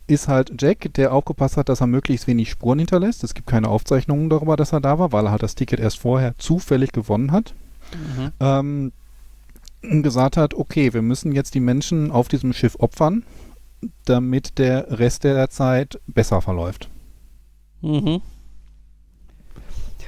[0.06, 3.24] ist halt Jack, der aufgepasst hat, dass er möglichst wenig Spuren hinterlässt.
[3.24, 5.98] Es gibt keine Aufzeichnungen darüber, dass er da war, weil er halt das Ticket erst
[5.98, 7.54] vorher zufällig gewonnen hat.
[7.92, 8.32] Mhm.
[8.40, 8.92] Ähm,
[9.82, 13.24] gesagt hat, okay, wir müssen jetzt die Menschen auf diesem Schiff opfern,
[14.04, 16.88] damit der Rest der Zeit besser verläuft.
[17.80, 18.20] Mhm.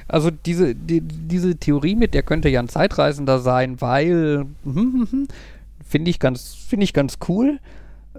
[0.07, 5.07] Also diese, die, diese Theorie mit, der könnte ja ein Zeitreisender sein, weil hm, hm,
[5.09, 5.27] hm,
[5.83, 7.59] finde ich ganz, finde ich ganz cool.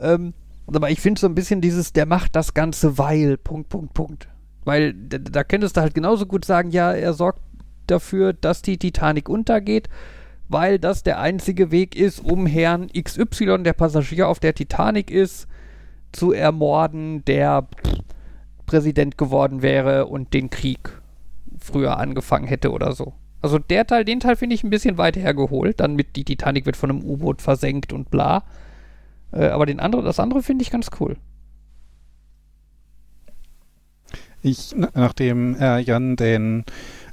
[0.01, 0.33] Ähm,
[0.67, 4.29] aber ich finde so ein bisschen dieses, der macht das Ganze, weil, Punkt, Punkt, Punkt.
[4.65, 7.41] Weil da, da könntest du halt genauso gut sagen, ja, er sorgt
[7.87, 9.89] dafür, dass die Titanic untergeht,
[10.49, 15.47] weil das der einzige Weg ist, um Herrn XY, der Passagier auf der Titanic ist,
[16.13, 17.67] zu ermorden, der
[18.67, 20.91] Präsident geworden wäre und den Krieg
[21.59, 23.15] früher angefangen hätte oder so.
[23.43, 25.81] Also der Teil, den Teil finde ich ein bisschen weit hergeholt.
[25.81, 28.45] Dann mit die Titanic wird von einem U-Boot versenkt und bla.
[29.33, 31.17] Äh, aber den andere, das andere finde ich ganz cool.
[34.41, 36.65] Ich, nachdem äh, Jan den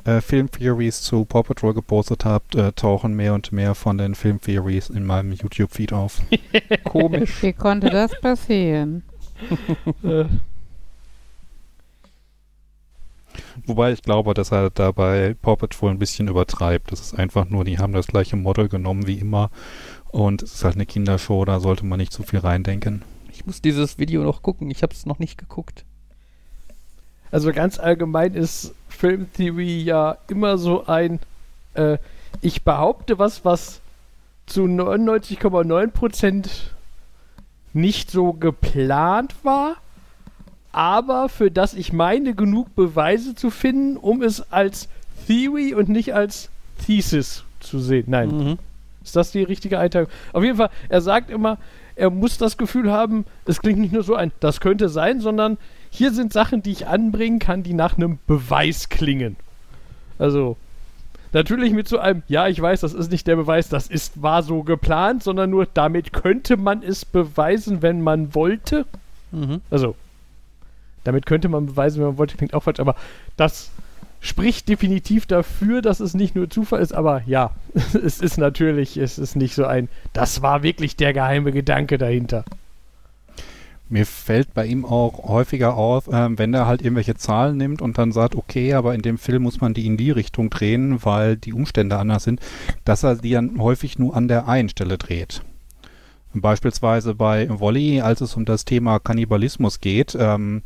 [0.06, 4.16] äh, Film Theories zu Paw Patrol gepostet hat, äh, tauchen mehr und mehr von den
[4.16, 6.22] Film Theories in meinem YouTube-Feed auf.
[6.84, 7.42] Komisch.
[7.44, 9.04] Wie konnte das passieren?
[13.66, 16.92] Wobei ich glaube, dass er dabei Paw Patrol ein bisschen übertreibt.
[16.92, 19.50] Das ist einfach nur, die haben das gleiche Model genommen wie immer
[20.10, 23.04] und es ist halt eine Kindershow, da sollte man nicht zu viel reindenken.
[23.32, 24.70] Ich muss dieses Video noch gucken.
[24.70, 25.86] Ich habe es noch nicht geguckt.
[27.32, 31.20] Also ganz allgemein ist Film Theory ja immer so ein,
[31.74, 31.98] äh,
[32.40, 33.82] ich behaupte was, was
[34.46, 36.48] zu 99,9%
[37.74, 39.78] nicht so geplant war,
[40.72, 44.88] aber für das ich meine, genug Beweise zu finden, um es als
[45.26, 46.50] Theory und nicht als
[46.86, 48.06] Thesis zu sehen.
[48.06, 48.30] Nein.
[48.30, 48.60] Mhm.
[49.04, 50.12] Ist das die richtige Einteilung?
[50.32, 51.58] Auf jeden Fall, er sagt immer,
[51.96, 55.58] er muss das Gefühl haben, es klingt nicht nur so ein, das könnte sein, sondern
[55.92, 59.36] hier sind Sachen, die ich anbringen kann, die nach einem Beweis klingen.
[60.18, 60.56] Also,
[61.34, 64.42] natürlich mit so einem, ja, ich weiß, das ist nicht der Beweis, das ist, war
[64.42, 68.86] so geplant, sondern nur damit könnte man es beweisen, wenn man wollte.
[69.32, 69.62] Mhm.
[69.70, 69.96] Also,
[71.04, 72.96] damit könnte man beweisen, wenn man wollte, klingt auch falsch, aber
[73.36, 73.70] das
[74.22, 77.52] spricht definitiv dafür, dass es nicht nur Zufall ist, aber ja,
[78.02, 82.46] es ist natürlich, es ist nicht so ein, das war wirklich der geheime Gedanke dahinter.
[83.92, 87.98] Mir fällt bei ihm auch häufiger auf, ähm, wenn er halt irgendwelche Zahlen nimmt und
[87.98, 91.36] dann sagt, okay, aber in dem Film muss man die in die Richtung drehen, weil
[91.36, 92.40] die Umstände anders sind,
[92.86, 95.42] dass er die dann häufig nur an der einen Stelle dreht.
[96.34, 100.62] Beispielsweise bei Wolli, als es um das Thema Kannibalismus geht, ähm,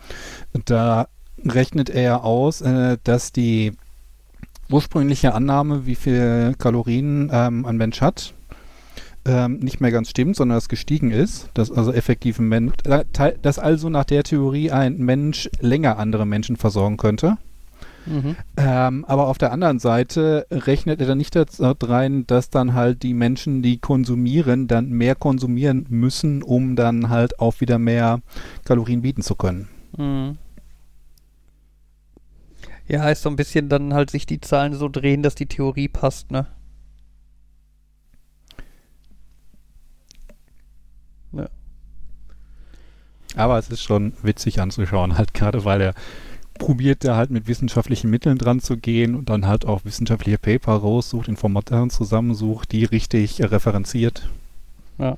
[0.66, 1.08] da
[1.44, 3.72] rechnet er aus, äh, dass die
[4.70, 8.35] ursprüngliche Annahme, wie viel Kalorien ähm, ein Mensch hat,
[9.26, 11.50] ähm, nicht mehr ganz stimmt, sondern es gestiegen ist.
[11.54, 13.04] Dass also effektiv ein Mensch, äh,
[13.42, 17.38] dass also nach der Theorie ein Mensch länger andere Menschen versorgen könnte.
[18.06, 18.36] Mhm.
[18.58, 23.04] Ähm, aber auf der anderen Seite rechnet er dann nicht dazu rein, dass dann halt
[23.04, 28.22] die Menschen, die konsumieren, dann mehr konsumieren müssen, um dann halt auch wieder mehr
[28.64, 29.68] Kalorien bieten zu können.
[29.98, 30.38] Mhm.
[32.88, 35.88] Ja, heißt so ein bisschen dann halt sich die Zahlen so drehen, dass die Theorie
[35.88, 36.46] passt, ne?
[43.36, 45.94] Aber es ist schon witzig anzuschauen, halt gerade weil er
[46.58, 50.74] probiert da halt mit wissenschaftlichen Mitteln dran zu gehen und dann halt auch wissenschaftliche Paper
[50.74, 54.30] raussucht, Informationen zusammensucht, die richtig äh, referenziert.
[54.98, 55.18] Ja.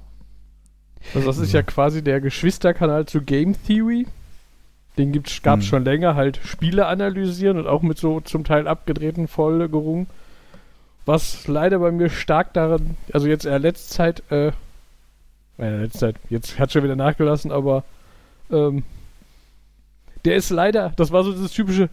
[1.14, 4.08] Also das ist ja quasi der Geschwisterkanal zu Game Theory.
[4.98, 5.70] Den gab es Hm.
[5.70, 10.08] schon länger, halt Spiele analysieren und auch mit so zum Teil abgedrehten Folgerungen.
[11.06, 14.54] Was leider bei mir stark daran, also jetzt in der letzten Zeit, äh, in
[15.60, 17.84] der letzten Zeit, jetzt hat schon wieder nachgelassen, aber
[18.52, 18.84] ähm,
[20.26, 21.90] der ist leider, das war so das typische,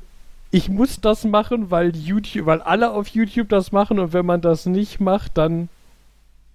[0.51, 4.41] ich muss das machen, weil YouTube, weil alle auf YouTube das machen und wenn man
[4.41, 5.69] das nicht macht, dann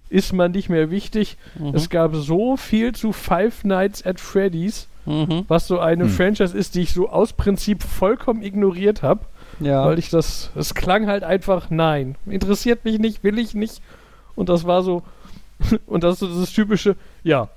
[0.08, 1.36] ist man nicht mehr wichtig.
[1.58, 1.74] Mhm.
[1.74, 5.44] Es gab so viel zu Five Nights at Freddy's, Mhm.
[5.48, 6.10] was so eine Hm.
[6.10, 9.24] Franchise ist, die ich so aus Prinzip vollkommen ignoriert habe,
[9.58, 9.86] Ja.
[9.86, 13.80] weil ich das, es klang halt einfach, nein, interessiert mich nicht, will ich nicht.
[14.36, 15.02] Und das war so,
[15.86, 17.48] und das ist so das typische, ja,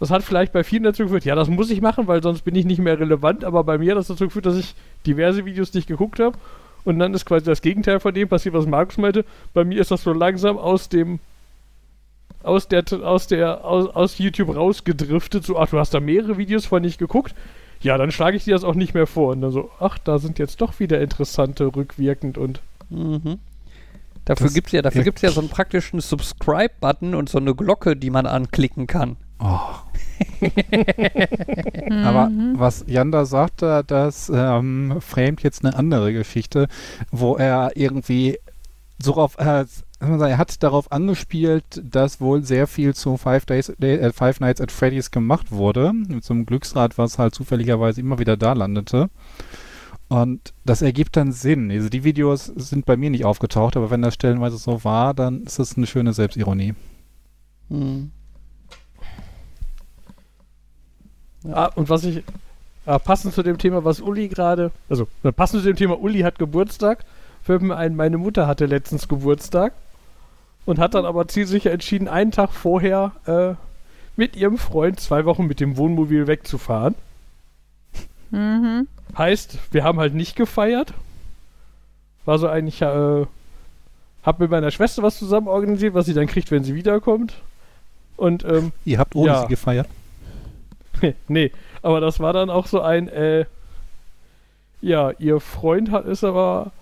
[0.00, 2.54] das hat vielleicht bei vielen dazu geführt, ja, das muss ich machen, weil sonst bin
[2.54, 4.74] ich nicht mehr relevant, aber bei mir hat das dazu geführt, dass ich
[5.06, 6.36] diverse Videos nicht geguckt habe.
[6.84, 9.24] Und dann ist quasi das Gegenteil von dem passiert, was Markus meinte.
[9.54, 11.18] Bei mir ist das so langsam aus dem
[12.42, 16.66] aus der aus der aus, aus YouTube rausgedriftet, so ach, du hast da mehrere Videos
[16.66, 17.34] von nicht geguckt.
[17.80, 20.18] Ja, dann schlage ich dir das auch nicht mehr vor und dann so, ach, da
[20.18, 23.38] sind jetzt doch wieder interessante rückwirkend und Mhm.
[24.26, 27.96] Dafür Das- gibt's ja, dafür gibt's ja so einen praktischen Subscribe-Button und so eine Glocke,
[27.96, 29.16] die man anklicken kann.
[29.44, 29.60] Oh.
[32.04, 32.54] Aber Mhm.
[32.58, 36.68] was Jan da sagte, das ähm, framet jetzt eine andere Geschichte,
[37.10, 38.38] wo er irgendwie
[38.98, 39.66] so auf, äh,
[40.00, 44.72] er hat darauf angespielt, dass wohl sehr viel zu Five, Days, äh, Five Nights at
[44.72, 45.92] Freddy's gemacht wurde.
[45.92, 49.10] Mit so einem Glücksrad, was halt zufälligerweise immer wieder da landete.
[50.08, 51.70] Und das ergibt dann Sinn.
[51.70, 55.42] Also die Videos sind bei mir nicht aufgetaucht, aber wenn das stellenweise so war, dann
[55.42, 56.74] ist das eine schöne Selbstironie.
[57.68, 58.10] Hm.
[61.52, 62.22] Ah, und was ich,
[62.86, 66.38] ah, passend zu dem Thema, was Uli gerade, also passend zu dem Thema, Uli hat
[66.38, 67.04] Geburtstag,
[67.42, 69.72] fällt mir ein, meine Mutter hatte letztens Geburtstag
[70.64, 73.54] und hat dann aber zielsicher entschieden, einen Tag vorher äh,
[74.16, 76.94] mit ihrem Freund zwei Wochen mit dem Wohnmobil wegzufahren.
[78.30, 78.88] Mhm.
[79.16, 80.94] Heißt, wir haben halt nicht gefeiert.
[82.24, 83.26] War so eigentlich, äh,
[84.22, 87.34] hab mit meiner Schwester was zusammen organisiert, was sie dann kriegt, wenn sie wiederkommt.
[88.16, 89.42] Und, ähm, Ihr habt ohne Ja.
[89.42, 89.88] sie gefeiert.
[91.28, 91.50] nee,
[91.82, 93.44] aber das war dann auch so ein, äh,
[94.80, 96.72] ja, ihr Freund hat ist aber,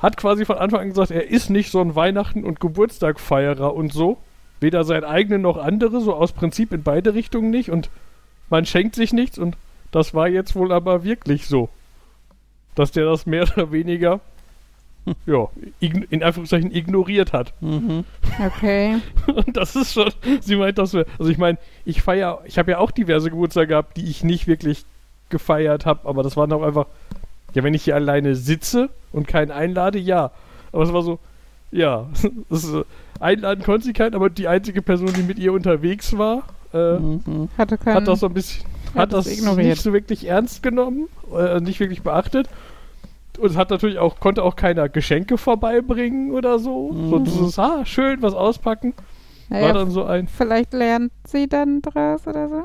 [0.00, 3.92] hat quasi von Anfang an gesagt, er ist nicht so ein Weihnachten- und Geburtstagfeierer und
[3.92, 4.18] so.
[4.60, 7.90] Weder sein eigenen noch andere, so aus Prinzip in beide Richtungen nicht und
[8.50, 9.56] man schenkt sich nichts und
[9.90, 11.68] das war jetzt wohl aber wirklich so.
[12.74, 14.20] Dass der das mehr oder weniger,
[15.26, 15.48] ja,
[15.80, 17.52] in Anführungszeichen ignoriert hat.
[17.60, 18.04] Mhm.
[18.44, 18.98] Okay.
[19.26, 20.10] Und das ist schon,
[20.40, 23.68] sie meint das, wär- also ich meine, ich feiere, ich habe ja auch diverse Geburtstage
[23.68, 24.84] gehabt, die ich nicht wirklich
[25.30, 26.86] gefeiert habe, aber das waren auch einfach,
[27.54, 30.30] ja, wenn ich hier alleine sitze und keinen einlade, ja.
[30.72, 31.18] Aber es war so,
[31.72, 32.08] ja,
[32.50, 32.84] ist, äh,
[33.20, 37.48] einladen konnte sie keinen, aber die einzige Person, die mit ihr unterwegs war, äh, Mhm.
[37.58, 37.96] Hatte keinen.
[37.96, 39.66] hat das so ein bisschen, hat hat das das ignoriert.
[39.70, 42.48] nicht so wirklich ernst genommen, äh, nicht wirklich beachtet.
[43.40, 46.92] Und es hat natürlich auch, konnte auch keiner Geschenke vorbeibringen oder so.
[47.10, 47.24] So Mhm.
[47.24, 48.94] dieses, ah, schön, was auspacken.
[49.48, 52.64] War naja, dann so ein, vielleicht lernt sie dann draus oder so.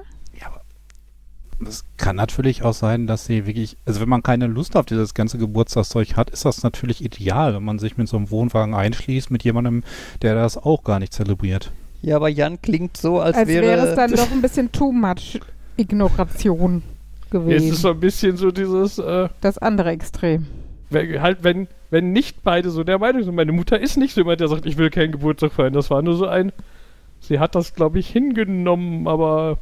[1.66, 5.14] Es kann natürlich auch sein, dass sie wirklich, also wenn man keine Lust auf dieses
[5.14, 9.32] ganze Geburtstagszeug hat, ist das natürlich ideal, wenn man sich mit so einem Wohnwagen einschließt,
[9.32, 9.84] mit jemandem,
[10.22, 11.72] der das auch gar nicht zelebriert.
[12.02, 14.92] Ja, aber Jan klingt so, als, Als wäre, wäre es dann doch ein bisschen too
[14.92, 15.40] much
[15.78, 16.84] Ignoration
[17.22, 17.70] jetzt gewesen.
[17.72, 20.46] ist so ein bisschen so dieses, äh, das andere Extrem.
[20.90, 24.22] Wenn, halt, wenn, wenn nicht beide so der Meinung sind, meine Mutter ist nicht so
[24.22, 25.74] jemand, der sagt, ich will keinen Geburtstag feiern.
[25.74, 26.52] Das war nur so ein,
[27.20, 29.58] sie hat das, glaube ich, hingenommen, aber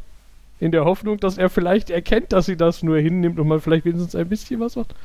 [0.59, 3.85] in der Hoffnung, dass er vielleicht erkennt, dass sie das nur hinnimmt und man vielleicht
[3.85, 4.95] wenigstens ein bisschen was macht.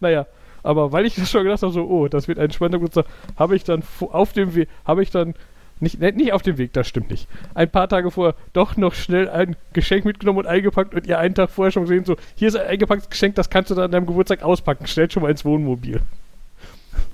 [0.00, 0.26] Naja,
[0.62, 3.56] aber weil ich das schon gedacht habe, so, oh, das wird ein spannender Geburtstag, habe
[3.56, 5.34] ich dann auf dem Weg, habe ich dann,
[5.80, 9.28] nicht, nicht auf dem Weg, das stimmt nicht, ein paar Tage vorher doch noch schnell
[9.28, 12.56] ein Geschenk mitgenommen und eingepackt und ihr einen Tag vorher schon gesehen, so, hier ist
[12.56, 15.44] ein eingepacktes Geschenk, das kannst du dann an deinem Geburtstag auspacken, stell schon mal ins
[15.44, 16.00] Wohnmobil.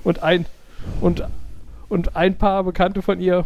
[0.03, 0.47] Und ein,
[1.01, 1.23] und,
[1.89, 3.45] und ein paar Bekannte von ihr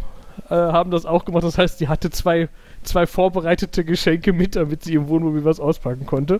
[0.49, 2.49] äh, haben das auch gemacht, das heißt, sie hatte zwei,
[2.83, 6.39] zwei vorbereitete Geschenke mit, damit sie im Wohnmobil was auspacken konnte.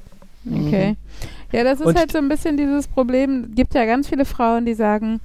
[0.50, 0.96] Okay.
[1.52, 3.54] Ja, das ist Und- halt so ein bisschen dieses Problem.
[3.56, 5.20] Gibt ja ganz viele Frauen, die sagen,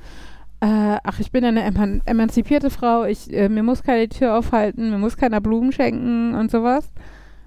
[0.64, 4.90] äh, ach, ich bin eine eman emanzipierte Frau, ich, äh, mir muss keine Tür aufhalten,
[4.90, 6.90] mir muss keiner Blumen schenken und sowas.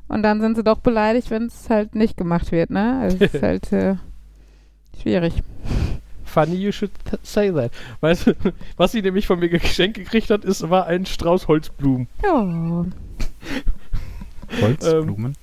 [0.08, 3.00] Und dann sind sie doch beleidigt, wenn es halt nicht gemacht wird, ne?
[3.02, 3.96] Also es ist halt äh,
[5.02, 5.42] schwierig.
[6.26, 6.92] Funny you should
[7.24, 7.72] say that.
[8.02, 8.34] Weißt du,
[8.78, 12.08] was sie nämlich von mir geschenkt gekriegt hat, ist, war ein Strauß Holzblumen.
[12.24, 12.86] Ja.
[14.62, 15.34] Holzblumen.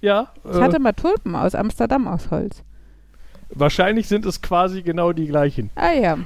[0.00, 2.62] Ja, Ich äh, hatte mal Tulpen aus Amsterdam aus Holz.
[3.50, 5.70] Wahrscheinlich sind es quasi genau die gleichen.
[5.74, 6.18] Ah ja.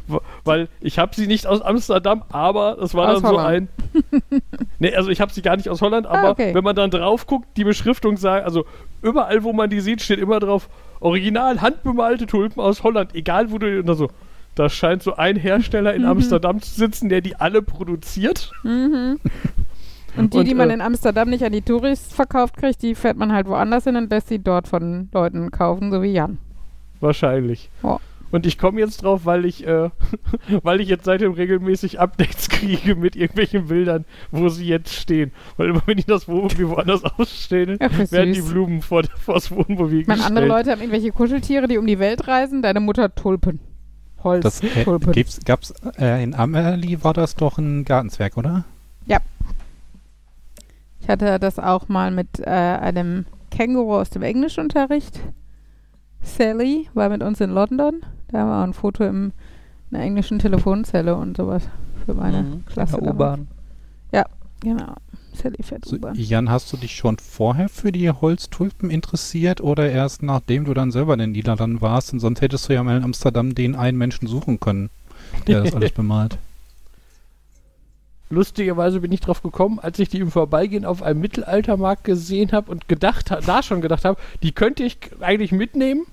[0.44, 3.68] Weil ich habe sie nicht aus Amsterdam, aber das war Aus dann Holland.
[3.92, 4.42] so ein.
[4.78, 6.54] nee, also ich habe sie gar nicht aus Holland, aber Ah, okay.
[6.54, 8.64] wenn man dann drauf guckt, die Beschriftung sagt, also
[9.02, 10.68] überall, wo man die sieht, steht immer drauf,
[11.00, 13.80] original handbemalte Tulpen aus Holland, egal wo du.
[13.80, 14.08] Und so.
[14.54, 16.08] Da scheint so ein Hersteller in Mhm.
[16.08, 18.50] Amsterdam zu sitzen, der die alle produziert.
[18.64, 19.18] Mhm.
[20.14, 22.94] Und die, Und, die man äh, in Amsterdam nicht an die Touristen verkauft kriegt, die
[22.94, 26.36] fährt man halt woanders hin und lässt sie dort von Leuten kaufen, so wie Jan.
[27.02, 27.68] Wahrscheinlich.
[27.82, 28.00] Ja.
[28.30, 29.90] Und ich komme jetzt drauf, weil ich, äh,
[30.62, 35.32] weil ich jetzt seitdem regelmäßig Updates kriege mit irgendwelchen Bildern, wo sie jetzt stehen.
[35.58, 38.40] Weil immer wenn die das Wohnmobil woanders ausstellen, Ach, wie werden die.
[38.40, 40.38] Blumen vor, vor das Wohnmobil Ich meine, gestellt.
[40.38, 42.62] andere Leute haben irgendwelche Kuscheltiere, die um die Welt reisen.
[42.62, 43.60] Deine Mutter hat Tulpen.
[44.24, 44.42] Holz.
[44.44, 45.12] Das äh, Tulpen.
[45.12, 48.64] gibt's, gab's äh, in Amelie war das doch ein Gartenzwerg, oder?
[51.02, 55.18] Ich hatte das auch mal mit äh, einem Känguru aus dem Englischunterricht.
[56.22, 58.02] Sally war mit uns in London.
[58.28, 59.32] Da war ein Foto im,
[59.90, 61.64] in einer englischen Telefonzelle und sowas
[62.04, 62.98] für meine Mhm, Klasse.
[63.00, 63.14] der.
[63.14, 63.48] U-Bahn.
[64.64, 64.94] Genau.
[65.34, 66.14] Sally fährt So, U-Bahn.
[66.14, 70.92] Jan, hast du dich schon vorher für die Holztulpen interessiert oder erst nachdem du dann
[70.92, 72.12] selber in den Niederlanden warst?
[72.12, 74.90] Und sonst hättest du ja mal in Amsterdam den einen Menschen suchen können,
[75.48, 76.38] der das alles bemalt.
[78.32, 82.70] Lustigerweise bin ich drauf gekommen, als ich die im Vorbeigehen auf einem Mittelaltermarkt gesehen habe
[82.70, 86.06] und gedacht da schon gedacht habe, die könnte ich eigentlich mitnehmen.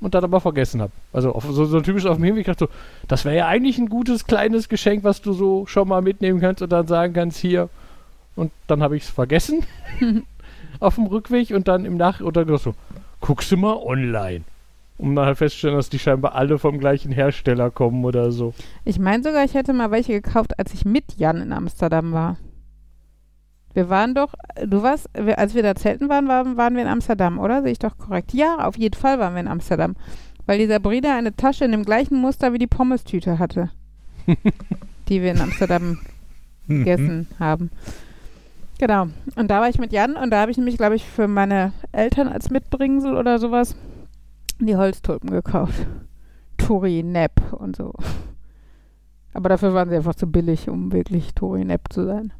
[0.00, 0.90] und dann aber vergessen habe.
[1.12, 2.70] Also auf, so, so typisch auf dem Hinweg dachte so,
[3.06, 6.60] das wäre ja eigentlich ein gutes kleines Geschenk, was du so schon mal mitnehmen kannst
[6.60, 7.68] und dann sagen kannst, hier.
[8.34, 9.64] Und dann habe ich es vergessen
[10.80, 12.74] auf dem Rückweg und dann im Nach- oder so,
[13.20, 14.42] guckst du mal online.
[15.02, 18.54] Um halt festzustellen, dass die scheinbar alle vom gleichen Hersteller kommen oder so.
[18.84, 22.36] Ich meine sogar, ich hätte mal welche gekauft, als ich mit Jan in Amsterdam war.
[23.74, 24.34] Wir waren doch,
[24.64, 27.62] du warst, wir- als wir da zelten waren, waren, waren wir in Amsterdam, oder?
[27.62, 28.32] Sehe ich doch korrekt.
[28.32, 29.96] Ja, auf jeden Fall waren wir in Amsterdam.
[30.46, 33.70] Weil die Sabrina eine Tasche in dem gleichen Muster wie die Pommestüte hatte.
[35.08, 35.98] die wir in Amsterdam
[36.68, 36.78] Mhm.
[36.84, 37.70] gegessen haben.
[38.78, 39.08] Genau.
[39.34, 41.72] Und da war ich mit Jan und da habe ich nämlich, glaube ich, für meine
[41.90, 43.74] Eltern als Mitbringsel oder sowas
[44.66, 45.86] die Holztulpen gekauft.
[46.58, 47.92] Tori Nepp und so.
[49.34, 52.32] Aber dafür waren sie einfach zu billig, um wirklich Tori Nepp zu sein.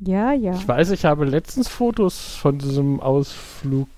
[0.00, 0.52] Ja, ja.
[0.54, 3.88] Ich weiß, ich habe letztens Fotos von diesem Ausflug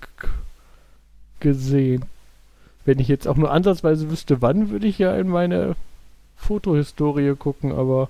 [1.39, 2.05] gesehen.
[2.85, 5.75] Wenn ich jetzt auch nur ansatzweise wüsste, wann, würde ich ja in meine
[6.35, 8.09] Fotohistorie gucken, aber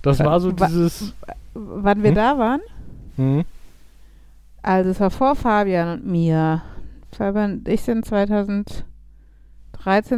[0.00, 1.12] das war so dieses.
[1.54, 2.14] Wann wir Hm?
[2.16, 2.60] da waren?
[3.16, 3.44] Hm?
[4.62, 6.62] Also es war vor Fabian und mir.
[7.12, 8.84] Fabian und ich sind 2013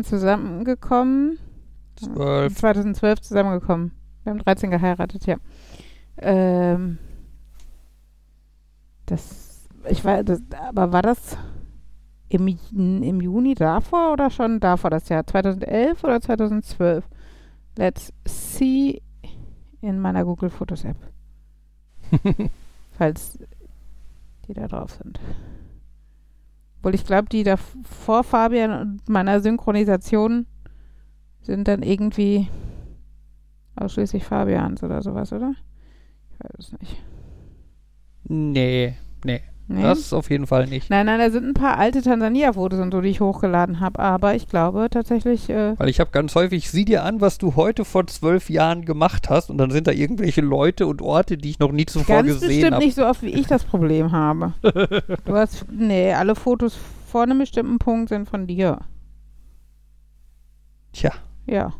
[0.04, 1.38] zusammengekommen.
[1.96, 2.54] Zwölf.
[2.54, 3.92] 2012 zusammengekommen.
[4.24, 5.36] Wir haben 13 geheiratet, ja.
[6.18, 6.98] Ähm,
[9.06, 11.36] das, ich weiß, das, aber war das
[12.28, 15.26] im, im Juni davor oder schon davor das Jahr?
[15.26, 17.04] 2011 oder 2012?
[17.76, 19.02] Let's see
[19.80, 20.96] in meiner Google Fotos App.
[22.98, 23.38] Falls
[24.50, 25.20] die da drauf sind.
[26.78, 30.46] Obwohl ich glaube, die da vor Fabian und meiner Synchronisation
[31.42, 32.48] sind dann irgendwie
[33.76, 35.54] ausschließlich Fabians oder sowas, oder?
[36.32, 37.02] Ich weiß es nicht.
[38.24, 38.94] Nee,
[39.24, 39.42] nee,
[39.72, 39.82] Nee?
[39.82, 40.90] das auf jeden Fall nicht.
[40.90, 44.34] Nein, nein, da sind ein paar alte Tansania-Fotos und so, die ich hochgeladen habe, aber
[44.34, 47.84] ich glaube tatsächlich, äh, Weil ich habe ganz häufig, sieh dir an, was du heute
[47.84, 51.60] vor zwölf Jahren gemacht hast und dann sind da irgendwelche Leute und Orte, die ich
[51.60, 52.84] noch nie zuvor ganz gesehen bestimmt habe.
[52.84, 54.54] nicht so oft, wie ich das Problem habe.
[54.62, 58.80] du hast, nee, alle Fotos vor einem bestimmten Punkt sind von dir.
[60.92, 61.12] Tja,
[61.46, 61.72] Ja.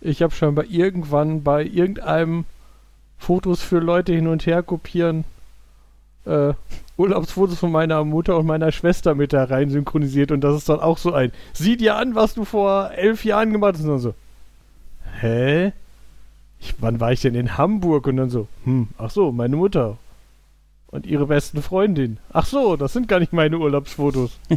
[0.00, 2.44] Ich habe scheinbar irgendwann bei irgendeinem
[3.18, 5.24] Fotos für Leute hin und her kopieren
[6.26, 6.54] äh,
[6.96, 10.80] Urlaubsfotos von meiner Mutter und meiner Schwester mit da rein synchronisiert und das ist dann
[10.80, 13.98] auch so ein Sieh dir an, was du vor elf Jahren gemacht hast und dann
[13.98, 14.14] so
[15.20, 15.72] Hä?
[16.60, 18.06] Ich, wann war ich denn in Hamburg?
[18.06, 19.98] Und dann so, hm, ach so, meine Mutter.
[20.88, 22.18] Und ihre besten Freundin.
[22.32, 24.38] Ach so, das sind gar nicht meine Urlaubsfotos.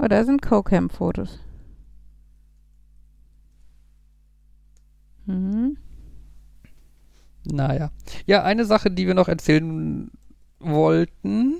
[0.00, 1.40] Oh, da sind Co-Camp-Fotos.
[5.26, 5.76] Mhm.
[7.50, 7.90] Naja.
[8.26, 10.10] Ja, eine Sache, die wir noch erzählen
[10.60, 11.54] wollten,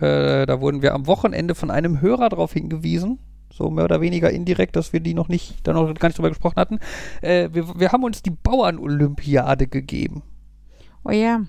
[0.00, 3.18] äh, da wurden wir am Wochenende von einem Hörer darauf hingewiesen,
[3.52, 6.28] so mehr oder weniger indirekt, dass wir die noch nicht, da noch gar nicht drüber
[6.28, 6.78] gesprochen hatten.
[7.22, 10.22] Äh, wir, wir haben uns die Bauern-Olympiade gegeben.
[11.04, 11.42] Oh ja.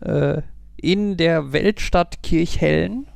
[0.00, 0.42] Äh,
[0.76, 3.06] in der Weltstadt Kirchhellen.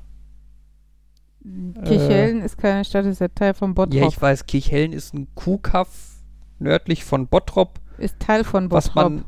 [1.84, 3.94] Kirchhellen ist keine Stadt, ist der Teil von Bottrop.
[3.94, 6.18] Ja, ich weiß, Kirchhellen ist ein Kuhkaff
[6.58, 9.12] nördlich von Bottrop, ist Teil von was Bottrop.
[9.12, 9.24] man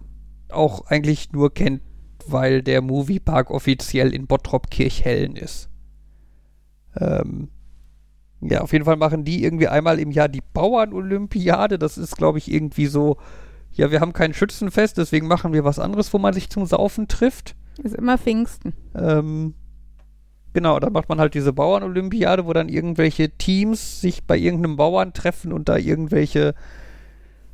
[0.53, 1.83] auch eigentlich nur kennt,
[2.27, 5.69] weil der Moviepark offiziell in Bottrop Kirchhellen ist.
[6.99, 7.49] Ähm,
[8.41, 11.79] ja, auf jeden Fall machen die irgendwie einmal im Jahr die Bauern-Olympiade.
[11.79, 13.19] Das ist, glaube ich, irgendwie so,
[13.73, 17.07] ja, wir haben kein Schützenfest, deswegen machen wir was anderes, wo man sich zum Saufen
[17.07, 17.55] trifft.
[17.83, 18.75] Ist immer Pfingsten.
[18.95, 19.55] Ähm,
[20.53, 25.13] genau, da macht man halt diese Bauern-Olympiade, wo dann irgendwelche Teams sich bei irgendeinem Bauern
[25.13, 26.55] treffen und da irgendwelche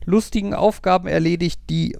[0.04, 1.98] lustigen Aufgaben erledigt, die,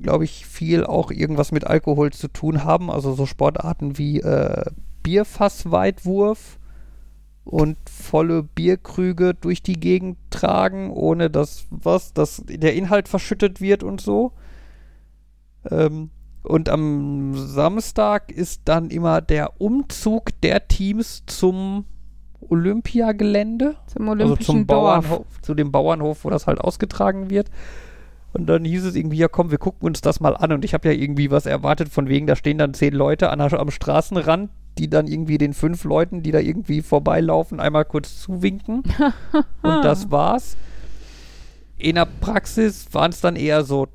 [0.00, 2.90] glaube ich, viel auch irgendwas mit Alkohol zu tun haben.
[2.90, 4.64] Also so Sportarten wie äh,
[5.02, 6.58] Bierfassweitwurf
[7.44, 13.82] und volle Bierkrüge durch die Gegend tragen, ohne dass was, dass der Inhalt verschüttet wird
[13.82, 14.32] und so.
[15.70, 16.10] Ähm,
[16.42, 21.84] und am Samstag ist dann immer der Umzug der Teams zum
[22.48, 25.08] Olympiagelände, Zum also Olympischen zum Dorf.
[25.08, 27.50] Bauernhof, zu dem Bauernhof, wo das halt ausgetragen wird.
[28.32, 30.52] Und dann hieß es irgendwie, ja komm, wir gucken uns das mal an.
[30.52, 33.40] Und ich habe ja irgendwie was erwartet, von wegen, da stehen dann zehn Leute an,
[33.40, 38.82] am Straßenrand, die dann irgendwie den fünf Leuten, die da irgendwie vorbeilaufen, einmal kurz zuwinken.
[39.62, 40.56] Und das war's.
[41.76, 43.88] In der Praxis waren es dann eher so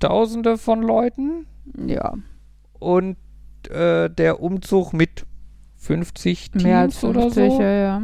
[0.00, 1.46] Tausende von Leuten
[1.86, 2.14] Ja,
[2.78, 3.16] und
[3.70, 5.24] äh, der Umzug mit
[5.76, 7.60] 50 Teams mehr als 50, oder so.
[7.60, 8.02] ja, ja.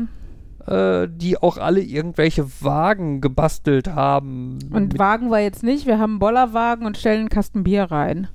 [0.71, 4.59] Äh, die auch alle irgendwelche Wagen gebastelt haben.
[4.73, 8.29] Und Wagen war jetzt nicht, wir haben einen Bollerwagen und stellen einen Kasten Bier rein.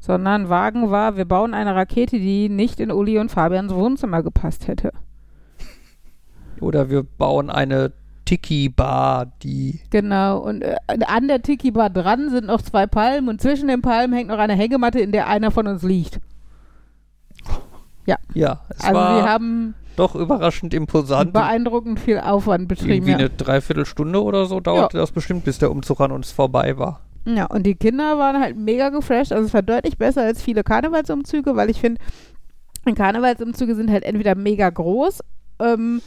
[0.00, 4.66] Sondern Wagen war, wir bauen eine Rakete, die nicht in Uli und Fabians Wohnzimmer gepasst
[4.66, 4.92] hätte.
[6.60, 7.92] Oder wir bauen eine
[8.24, 9.80] Tiki-Bar, die.
[9.90, 14.14] Genau, und äh, an der Tiki-Bar dran sind noch zwei Palmen und zwischen den Palmen
[14.16, 16.20] hängt noch eine Hängematte, in der einer von uns liegt.
[18.06, 21.32] Ja, es Also wir haben doch überraschend imposant.
[21.32, 22.92] beeindruckend viel Aufwand betrieben.
[22.92, 23.18] Irgendwie Ja.
[23.18, 27.00] eine Dreiviertelstunde oder so dauerte das bestimmt, bis der Umzug an uns vorbei war.
[27.26, 29.32] ja, und die Kinder waren halt mega geflasht.
[29.32, 32.00] Also es war deutlich besser als viele Karnevalsumzüge, weil ich finde,
[32.94, 35.20] Karnevalsumzüge sind halt entweder mega groß
[35.60, 36.00] ähm,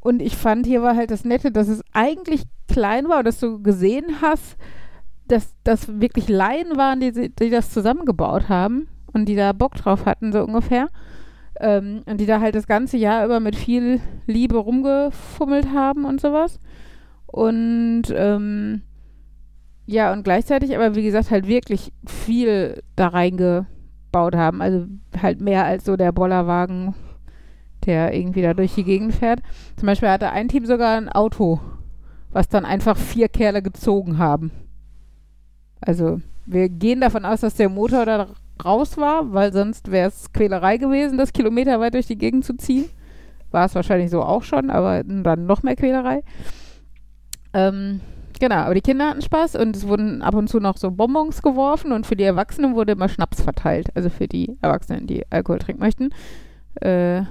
[0.00, 3.38] und ich fand, hier war halt das Nette, dass es eigentlich klein war und dass
[3.40, 4.56] du gesehen hast,
[5.28, 10.06] dass das wirklich Laien waren, die, die das zusammengebaut haben und die da Bock drauf
[10.06, 10.88] hatten, so ungefähr.
[11.60, 16.60] Ähm, die da halt das ganze Jahr über mit viel Liebe rumgefummelt haben und sowas.
[17.26, 18.82] Und ähm,
[19.86, 24.60] ja, und gleichzeitig aber, wie gesagt, halt wirklich viel da reingebaut haben.
[24.60, 24.86] Also
[25.20, 26.94] halt mehr als so der Bollerwagen,
[27.86, 29.40] der irgendwie da durch die Gegend fährt.
[29.76, 31.60] Zum Beispiel hatte ein Team sogar ein Auto,
[32.32, 34.50] was dann einfach vier Kerle gezogen haben.
[35.80, 38.28] Also wir gehen davon aus, dass der Motor da
[38.64, 42.88] raus war, weil sonst wäre es Quälerei gewesen, das kilometerweit durch die Gegend zu ziehen.
[43.50, 46.22] War es wahrscheinlich so auch schon, aber dann noch mehr Quälerei.
[47.52, 48.00] Ähm,
[48.38, 51.42] genau, aber die Kinder hatten Spaß und es wurden ab und zu noch so Bonbons
[51.42, 53.88] geworfen und für die Erwachsenen wurde immer Schnaps verteilt.
[53.94, 56.10] Also für die Erwachsenen, die Alkohol trinken möchten.
[56.80, 57.22] Äh,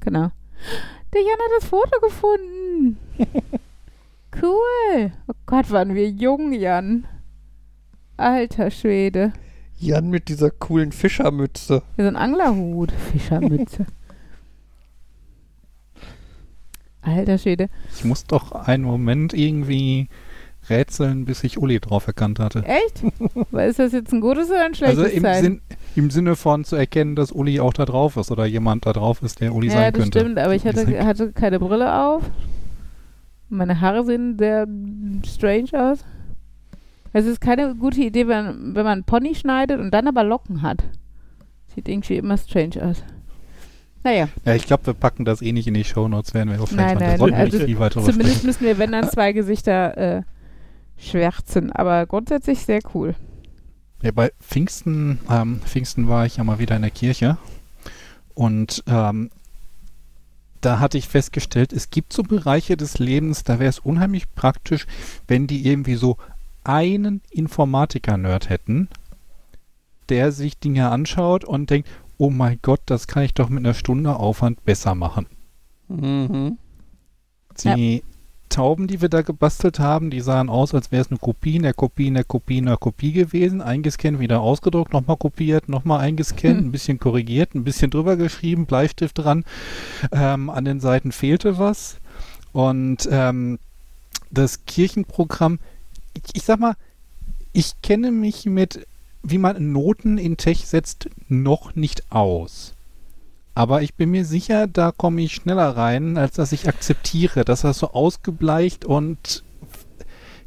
[0.00, 0.30] genau.
[1.14, 2.98] Der Jan hat das Foto gefunden.
[4.42, 5.12] cool.
[5.28, 7.06] Oh Gott, waren wir jung, Jan.
[8.16, 9.32] Alter Schwede.
[9.78, 11.82] Jan mit dieser coolen Fischermütze.
[11.96, 12.92] Wir sind Anglerhut.
[13.12, 13.86] Fischermütze.
[17.02, 17.68] Alter Schwede.
[17.94, 20.08] Ich muss doch einen Moment irgendwie
[20.68, 22.64] rätseln, bis ich Uli drauf erkannt hatte.
[22.64, 23.02] Echt?
[23.52, 25.42] Weil ist das jetzt ein gutes oder ein schlechtes Also im, Zeichen?
[25.44, 25.60] Sinn,
[25.94, 29.22] im Sinne von zu erkennen, dass Uli auch da drauf ist oder jemand da drauf
[29.22, 30.18] ist, der Uli ja, sein das könnte.
[30.20, 32.24] stimmt, aber ich hatte, hatte keine Brille auf.
[33.48, 34.66] Meine Haare sehen sehr
[35.24, 36.04] strange aus.
[37.16, 40.60] Es ist keine gute Idee, wenn, wenn man einen Pony schneidet und dann aber Locken
[40.60, 40.84] hat.
[41.74, 43.02] Sieht irgendwie immer strange aus.
[44.04, 46.70] Naja, Ja, ich glaube, wir packen das eh nicht in die Shownotes, werden wir auch
[46.72, 49.08] Nein, vielleicht mal nein, sollten wir also nicht viel weiter zumindest müssen wir, wenn dann
[49.08, 50.22] zwei Gesichter äh,
[50.98, 51.72] schwärzen.
[51.72, 53.14] Aber grundsätzlich sehr cool.
[54.02, 57.38] Ja, bei Pfingsten, ähm, Pfingsten war ich ja mal wieder in der Kirche
[58.34, 59.30] und ähm,
[60.60, 64.86] da hatte ich festgestellt, es gibt so Bereiche des Lebens, da wäre es unheimlich praktisch,
[65.26, 66.18] wenn die irgendwie so
[66.66, 68.88] einen Informatiker-Nerd hätten,
[70.08, 71.88] der sich Dinge anschaut und denkt,
[72.18, 75.26] oh mein Gott, das kann ich doch mit einer Stunde Aufwand besser machen.
[75.88, 76.58] Mhm.
[77.64, 78.02] Die
[78.48, 81.74] Tauben, die wir da gebastelt haben, die sahen aus, als wäre es eine Kopie, eine
[81.74, 83.60] Kopie, eine Kopie, eine Kopie gewesen.
[83.60, 86.66] Eingescannt, wieder ausgedruckt, nochmal kopiert, nochmal eingescannt, Hm.
[86.66, 89.44] ein bisschen korrigiert, ein bisschen drüber geschrieben, Bleistift dran.
[90.12, 91.98] Ähm, an den Seiten fehlte was.
[92.52, 93.58] Und ähm,
[94.30, 95.58] das Kirchenprogramm,
[96.16, 96.74] ich, ich sag mal,
[97.52, 98.86] ich kenne mich mit,
[99.22, 102.74] wie man Noten in Tech setzt, noch nicht aus.
[103.54, 107.62] Aber ich bin mir sicher, da komme ich schneller rein, als dass ich akzeptiere, dass
[107.62, 109.42] das so ausgebleicht und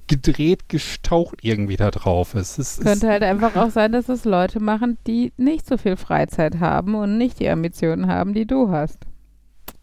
[0.05, 2.59] gedreht, gestaucht irgendwie da drauf ist.
[2.59, 6.59] Es Könnte halt einfach auch sein, dass es Leute machen, die nicht so viel Freizeit
[6.59, 9.05] haben und nicht die Ambitionen haben, die du hast.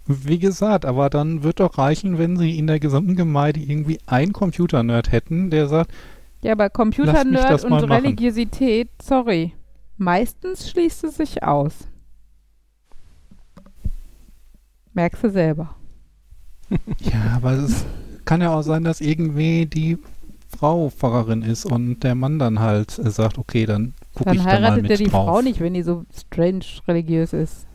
[0.06, 4.32] Wie gesagt, aber dann wird doch reichen, wenn sie in der gesamten Gemeinde irgendwie einen
[4.32, 5.90] Computer-Nerd hätten, der sagt,
[6.42, 7.92] Ja, aber Computernerd und machen.
[7.92, 9.52] Religiosität, sorry.
[9.96, 11.88] Meistens schließt es sich aus.
[14.94, 15.74] Merkst du selber.
[17.00, 17.84] ja, aber es
[18.24, 19.98] kann ja auch sein, dass irgendwie die
[20.56, 24.46] Frau Pfarrerin ist und der Mann dann halt sagt, okay, dann gucke Dann ich da
[24.46, 25.26] mal heiratet mit er die drauf.
[25.26, 27.65] Frau nicht, wenn die so strange religiös ist.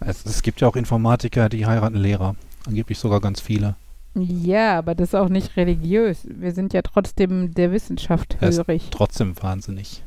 [0.00, 2.36] Es, es gibt ja auch Informatiker, die heiraten Lehrer.
[2.66, 3.76] Angeblich sogar ganz viele.
[4.14, 6.26] Ja, aber das ist auch nicht religiös.
[6.28, 8.88] Wir sind ja trotzdem der Wissenschaft ist hörig.
[8.90, 10.02] Trotzdem wahnsinnig.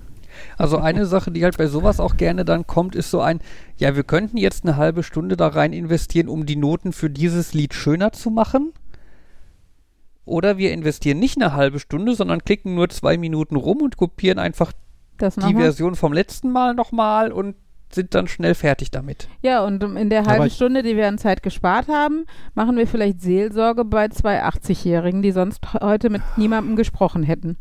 [0.58, 3.42] Also eine Sache, die halt bei sowas auch gerne dann kommt, ist so ein,
[3.78, 7.54] ja, wir könnten jetzt eine halbe Stunde da rein investieren, um die Noten für dieses
[7.54, 8.72] Lied schöner zu machen.
[10.26, 14.40] Oder wir investieren nicht eine halbe Stunde, sondern klicken nur zwei Minuten rum und kopieren
[14.40, 14.74] einfach
[15.18, 15.56] Das die?
[15.56, 17.56] Version vom letzten Mal nochmal und
[17.90, 19.28] sind dann schnell fertig damit.
[19.42, 22.88] Ja, und um- in der halben Stunde, die wir an Zeit gespart haben, machen wir
[22.88, 27.58] vielleicht Seelsorge bei zwei 80-Jährigen, die sonst he- heute mit niemandem gesprochen hätten.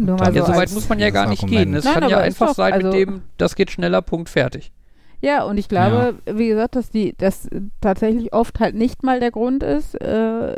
[0.00, 1.66] Nur mal so ja, so weit muss man ja gar nicht Argument.
[1.66, 1.74] gehen.
[1.74, 4.72] Es Nein, kann ja einfach doch- sein also- mit dem, das geht schneller, Punkt, fertig.
[5.20, 7.48] Ja, und ich glaube, wie gesagt, dass die, das
[7.80, 10.56] tatsächlich oft halt nicht mal der Grund ist, äh,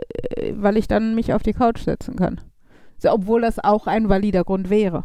[0.54, 2.40] weil ich dann mich auf die Couch setzen kann.
[2.96, 5.04] So, obwohl das auch ein valider Grund wäre.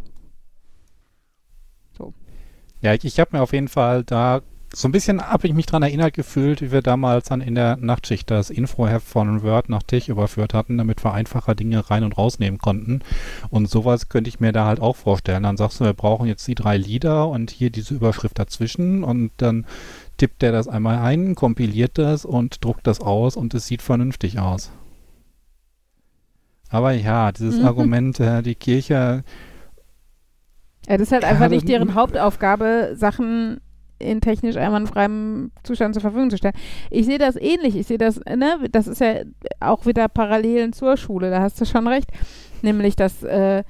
[2.81, 5.65] Ja, ich, ich habe mir auf jeden Fall da so ein bisschen habe ich mich
[5.65, 9.81] dran erinnert gefühlt, wie wir damals dann in der Nachtschicht das Infoheft von Word nach
[9.81, 13.01] Tech überführt hatten, damit wir einfacher Dinge rein und rausnehmen konnten.
[13.49, 15.43] Und sowas könnte ich mir da halt auch vorstellen.
[15.43, 19.31] Dann sagst du, wir brauchen jetzt die drei Lieder und hier diese Überschrift dazwischen und
[19.37, 19.65] dann
[20.17, 24.37] tippt der das einmal ein, kompiliert das und druckt das aus und es sieht vernünftig
[24.37, 24.71] aus.
[26.69, 27.65] Aber ja, dieses Mhm.
[27.65, 29.23] Argument, äh, die Kirche,
[30.89, 33.61] Ja, das ist halt einfach nicht deren Hauptaufgabe, Sachen
[33.99, 36.55] in technisch einwandfreiem Zustand zur Verfügung zu stellen.
[36.89, 37.75] Ich sehe das ähnlich.
[37.75, 39.21] Ich sehe das, ne, das ist ja
[39.59, 42.09] auch wieder Parallelen zur Schule, da hast du schon recht.
[42.61, 43.63] Nämlich, dass, äh,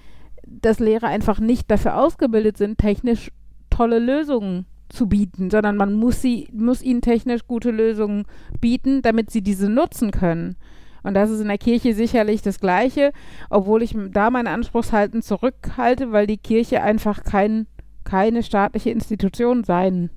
[0.45, 3.31] dass Lehrer einfach nicht dafür ausgebildet sind, technisch
[3.69, 8.25] tolle Lösungen zu bieten, sondern man muss sie, muss ihnen technisch gute Lösungen
[8.61, 10.55] bieten, damit sie diese nutzen können.
[11.03, 13.11] Und das ist in der Kirche sicherlich das Gleiche,
[13.49, 17.67] obwohl ich da meine Anspruchshalten zurückhalte, weil die Kirche einfach kein,
[18.03, 20.09] keine staatliche Institution sein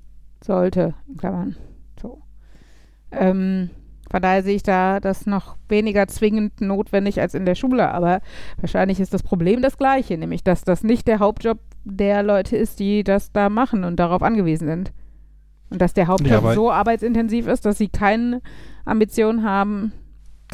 [0.43, 0.93] sollte.
[1.07, 1.55] In Klammern.
[2.01, 2.21] So.
[3.11, 3.69] Ähm,
[4.13, 7.89] von daher sehe ich da das noch weniger zwingend notwendig als in der Schule.
[7.89, 8.21] Aber
[8.57, 12.79] wahrscheinlich ist das Problem das gleiche, nämlich dass das nicht der Hauptjob der Leute ist,
[12.79, 14.93] die das da machen und darauf angewiesen sind.
[15.71, 18.41] Und dass der Hauptjob Ja, so arbeitsintensiv ist, dass sie keine
[18.85, 19.91] Ambition haben,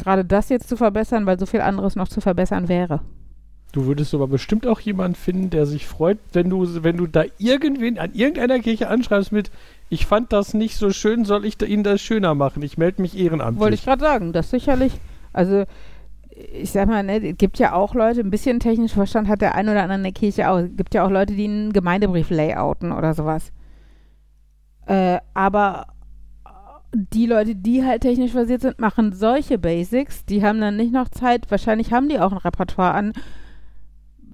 [0.04, 3.00] gerade das jetzt zu verbessern, weil so viel anderes noch zu verbessern wäre.
[3.72, 7.24] Du würdest aber bestimmt auch jemanden finden, der sich freut, wenn du, wenn du da
[7.38, 9.50] irgendwen an irgendeiner Kirche anschreibst mit,
[9.88, 12.62] ich fand das nicht so schön, soll ich da Ihnen das schöner machen?
[12.62, 13.60] Ich melde mich ehrenamtlich.
[13.60, 14.92] Wollte ich gerade sagen, das sicherlich.
[15.32, 15.64] Also,
[16.30, 19.54] ich sag mal, ne, es gibt ja auch Leute, ein bisschen technischen Verstand hat der
[19.54, 20.58] ein oder andere in der Kirche auch.
[20.58, 23.52] Es gibt ja auch Leute, die einen Gemeindebrief layouten oder sowas.
[24.86, 25.86] Äh, aber
[26.92, 30.24] die Leute, die halt technisch versiert sind, machen solche Basics.
[30.24, 31.50] Die haben dann nicht noch Zeit.
[31.50, 33.12] Wahrscheinlich haben die auch ein Repertoire an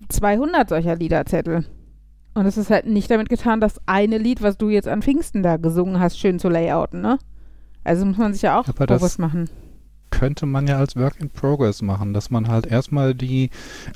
[0.09, 1.64] 200 solcher Liederzettel.
[2.34, 5.42] Und es ist halt nicht damit getan, das eine Lied, was du jetzt an Pfingsten
[5.42, 7.18] da gesungen hast, schön zu layouten, ne?
[7.82, 9.48] Also muss man sich ja auch Aber bewusst machen.
[10.11, 13.50] Könnte man ja als Work in Progress machen, dass man halt erstmal die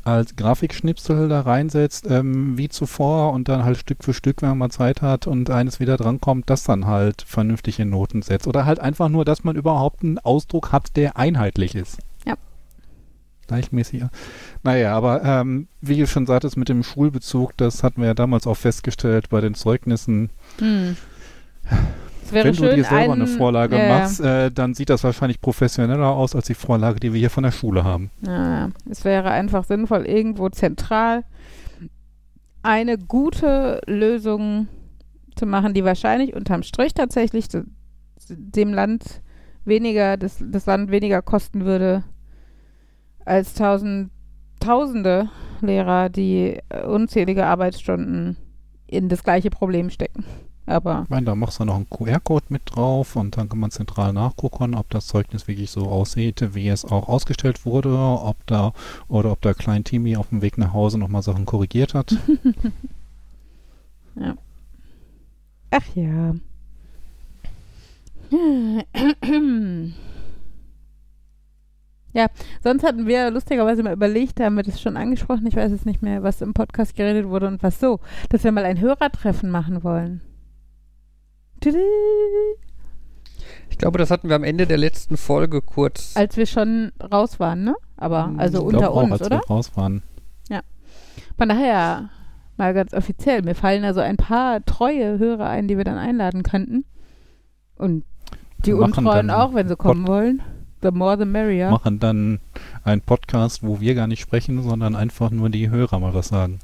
[0.04, 4.58] als Grafikschnipsel da reinsetzt, ähm, wie zuvor und dann halt Stück für Stück, wenn man
[4.58, 8.46] mal Zeit hat und eines wieder drankommt, das dann halt vernünftig in Noten setzt.
[8.46, 11.98] Oder halt einfach nur, dass man überhaupt einen Ausdruck hat, der einheitlich ist.
[12.26, 12.34] Ja.
[13.46, 14.04] Gleichmäßig.
[14.62, 18.46] Naja, aber ähm, wie du schon sagtest, mit dem Schulbezug, das hatten wir ja damals
[18.46, 20.30] auch festgestellt bei den Zeugnissen.
[20.58, 20.96] Hm.
[22.32, 26.08] Wenn du dir selber ein, eine Vorlage ja, machst, äh, dann sieht das wahrscheinlich professioneller
[26.08, 28.10] aus als die Vorlage, die wir hier von der Schule haben.
[28.26, 31.24] Ja, es wäre einfach sinnvoll, irgendwo zentral
[32.62, 34.68] eine gute Lösung
[35.36, 37.64] zu machen, die wahrscheinlich unterm Strich tatsächlich de-
[38.28, 39.22] dem Land
[39.64, 42.04] weniger, das, das Land weniger kosten würde
[43.24, 44.10] als tausend,
[44.60, 45.28] tausende
[45.62, 48.36] Lehrer, die äh, unzählige Arbeitsstunden
[48.86, 50.24] in das gleiche Problem stecken.
[50.70, 53.72] Aber Ich meine, da machst du noch einen QR-Code mit drauf und dann kann man
[53.72, 58.72] zentral nachgucken, ob das Zeugnis wirklich so aussieht, wie es auch ausgestellt wurde, ob da
[59.08, 62.16] oder ob der kleine Timmy auf dem Weg nach Hause nochmal Sachen korrigiert hat.
[65.72, 66.34] Ach ja.
[72.12, 72.26] Ja,
[72.60, 76.02] sonst hatten wir lustigerweise mal überlegt, haben wir das schon angesprochen, ich weiß jetzt nicht
[76.02, 78.00] mehr, was im Podcast geredet wurde und was so,
[78.30, 80.20] dass wir mal ein Hörertreffen machen wollen.
[83.70, 86.16] Ich glaube, das hatten wir am Ende der letzten Folge kurz.
[86.16, 87.76] Als wir schon raus waren, ne?
[87.96, 89.38] Aber Hm, also Ich unter auch, uns, als oder?
[89.40, 90.02] wir raus waren.
[91.36, 92.10] Von daher,
[92.58, 96.42] mal ganz offiziell, mir fallen also ein paar treue Hörer ein, die wir dann einladen
[96.42, 96.84] könnten.
[97.76, 98.04] Und
[98.66, 100.42] die Untreuen auch, wenn sie kommen wollen.
[100.82, 101.70] The more the merrier.
[101.70, 102.40] Machen dann
[102.84, 106.58] einen Podcast, wo wir gar nicht sprechen, sondern einfach nur die Hörer mal was sagen.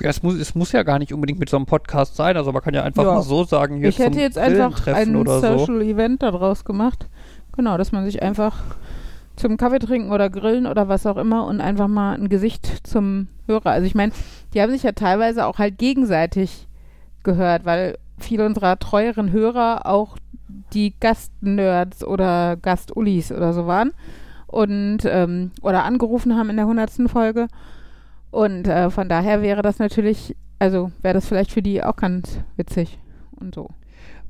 [0.00, 2.36] Ja, es muss, es muss ja gar nicht unbedingt mit so einem Podcast sein.
[2.36, 3.14] Also man kann ja einfach Ja.
[3.14, 5.58] mal so sagen, hier ich hätte jetzt einfach ein oder so.
[5.58, 7.06] Social Event daraus gemacht.
[7.56, 8.62] Genau, dass man sich einfach
[9.36, 13.28] zum Kaffee trinken oder grillen oder was auch immer und einfach mal ein Gesicht zum
[13.46, 13.70] Hörer.
[13.70, 14.12] Also ich meine,
[14.52, 16.66] die haben sich ja teilweise auch halt gegenseitig
[17.22, 20.16] gehört, weil viele unserer treueren Hörer auch
[20.72, 23.92] die Gastnerds oder Gastullis oder so waren
[24.46, 27.48] und ähm, oder angerufen haben in der hundertsten Folge.
[28.34, 32.40] Und äh, von daher wäre das natürlich, also wäre das vielleicht für die auch ganz
[32.56, 32.98] witzig
[33.38, 33.68] und so.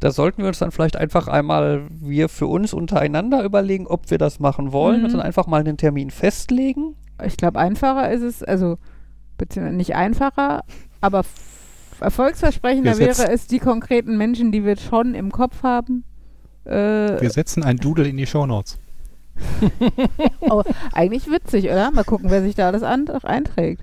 [0.00, 4.18] Da sollten wir uns dann vielleicht einfach einmal wir für uns untereinander überlegen, ob wir
[4.18, 5.04] das machen wollen Mhm.
[5.06, 6.96] und dann einfach mal einen Termin festlegen.
[7.24, 8.76] Ich glaube, einfacher ist es, also
[9.38, 10.64] beziehungsweise nicht einfacher,
[11.00, 11.22] aber
[12.00, 16.04] Erfolgsversprechender wäre es, die konkreten Menschen, die wir schon im Kopf haben.
[16.66, 18.78] Äh, Wir setzen ein Doodle in die Shownotes.
[20.40, 21.90] oh, eigentlich witzig, oder?
[21.90, 23.82] Mal gucken, wer sich da alles an einträgt.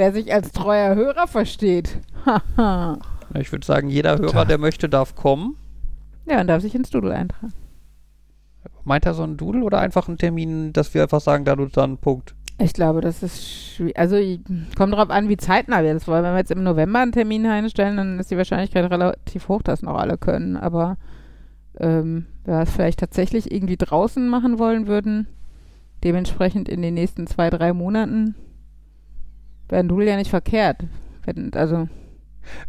[0.00, 1.98] Wer sich als treuer Hörer versteht.
[3.38, 5.56] Ich würde sagen, jeder Hörer, der möchte, darf kommen.
[6.26, 7.52] ja, und darf sich ins Doodle eintragen.
[8.82, 11.66] Meint er so einen Doodle oder einfach einen Termin, dass wir einfach sagen, da du
[11.66, 12.34] dann Punkt?
[12.58, 13.46] Ich glaube, das ist
[13.76, 13.96] schwierig.
[13.98, 14.40] Also, ich-
[14.76, 16.24] kommt drauf an, wie zeitnah wir das wollen.
[16.24, 19.82] Wenn wir jetzt im November einen Termin einstellen, dann ist die Wahrscheinlichkeit relativ hoch, dass
[19.82, 20.56] noch alle können.
[20.56, 20.96] Aber
[21.78, 25.28] ähm, wenn wir es vielleicht tatsächlich irgendwie draußen machen wollen würden,
[26.02, 28.34] dementsprechend in den nächsten zwei, drei Monaten,
[29.70, 30.84] wäre ein Doodle ja nicht verkehrt.
[31.24, 31.88] Wenn, also,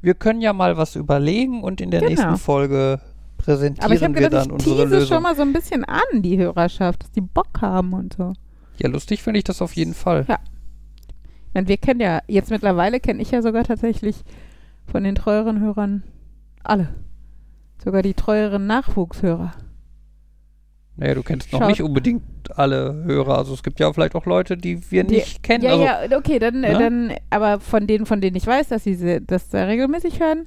[0.01, 2.09] Wir können ja mal was überlegen und in der Genau.
[2.11, 2.99] nächsten Folge
[3.41, 5.15] aber ich habe präsentieren wir gedacht, dann ich unsere tease Lösung.
[5.15, 8.33] schon mal so ein bisschen an, die Hörerschaft, dass die Bock haben und so.
[8.77, 10.25] Ja, lustig finde ich das auf jeden Fall.
[10.29, 10.37] Ja.
[11.47, 14.23] Ich meine, wir kennen ja, jetzt mittlerweile kenne ich ja sogar tatsächlich
[14.85, 16.03] von den treueren Hörern
[16.63, 16.89] alle.
[17.83, 19.51] Sogar die treueren Nachwuchshörer.
[21.01, 21.69] Naja, du kennst noch Schaut.
[21.69, 22.21] nicht unbedingt
[22.55, 23.39] alle Hörer.
[23.39, 25.63] Also es gibt ja vielleicht auch Leute, die wir Die- nicht kennen.
[25.63, 26.73] Ja, also, ja, okay, dann, Ne?
[26.73, 30.45] dann, aber von denen, von denen ich weiß, dass sie se- das da regelmäßig hören,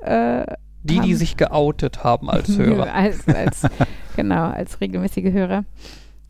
[0.00, 0.44] äh,
[0.82, 2.92] Die, die haben- sich geoutet haben als Hörer.
[2.92, 3.62] als, als,
[4.16, 5.64] genau, als regelmäßige Hörer.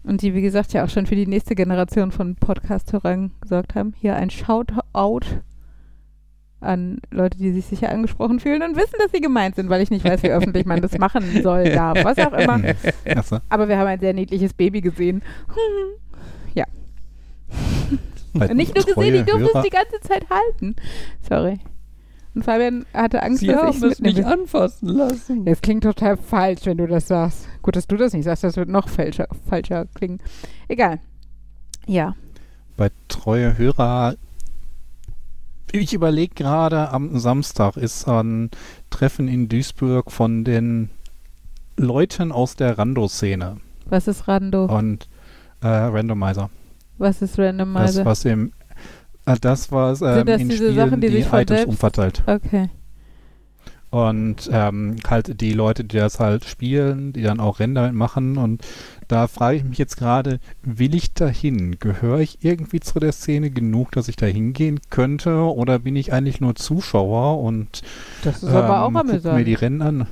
[0.04, 3.94] Und die, wie gesagt, ja auch schon für die nächste Generation von Podcast-Hörern gesorgt haben.
[3.98, 5.22] Hier ein Shoutout
[6.66, 9.90] an Leute, die sich sicher angesprochen fühlen und wissen, dass sie gemeint sind, weil ich
[9.90, 12.60] nicht weiß, wie öffentlich man das machen soll, darf, was auch immer.
[13.14, 13.38] Achso.
[13.48, 15.22] Aber wir haben ein sehr niedliches Baby gesehen.
[18.34, 20.76] Bei Und nicht nur gesehen, die durfte Hörer- es die ganze Zeit halten.
[21.26, 21.58] Sorry.
[22.34, 24.26] Und Fabian hatte Angst, Sie dass ich es nicht mitnehme.
[24.42, 25.44] anfassen lassen.
[25.46, 27.48] Das klingt total falsch, wenn du das sagst.
[27.62, 30.18] Gut, dass du das nicht sagst, das wird noch falscher, falscher klingen.
[30.68, 30.98] Egal.
[31.86, 32.14] Ja.
[32.76, 34.16] bei treue Hörer.
[35.72, 38.50] Ich überlege gerade, am Samstag ist ein
[38.90, 40.90] Treffen in Duisburg von den
[41.76, 44.64] Leuten aus der Rando-Szene Was ist Rando?
[44.66, 45.08] und
[45.62, 46.50] äh, Randomizer.
[46.98, 48.04] Was ist Das, Randomizer?
[48.04, 48.52] was im
[49.26, 52.22] äh, das, was ähm, das in diese Spielen Sachen, die die, sich Items umverteilt.
[52.26, 52.70] Okay.
[53.96, 58.36] Und ähm, halt die Leute, die das halt spielen, die dann auch Rennen damit machen.
[58.36, 58.62] Und
[59.08, 61.78] da frage ich mich jetzt gerade, will ich dahin?
[61.78, 65.36] Gehöre ich irgendwie zu der Szene genug, dass ich da hingehen könnte?
[65.54, 67.80] Oder bin ich eigentlich nur Zuschauer und
[68.22, 70.06] Das ist aber auch ähm, guck mir die Rennen an?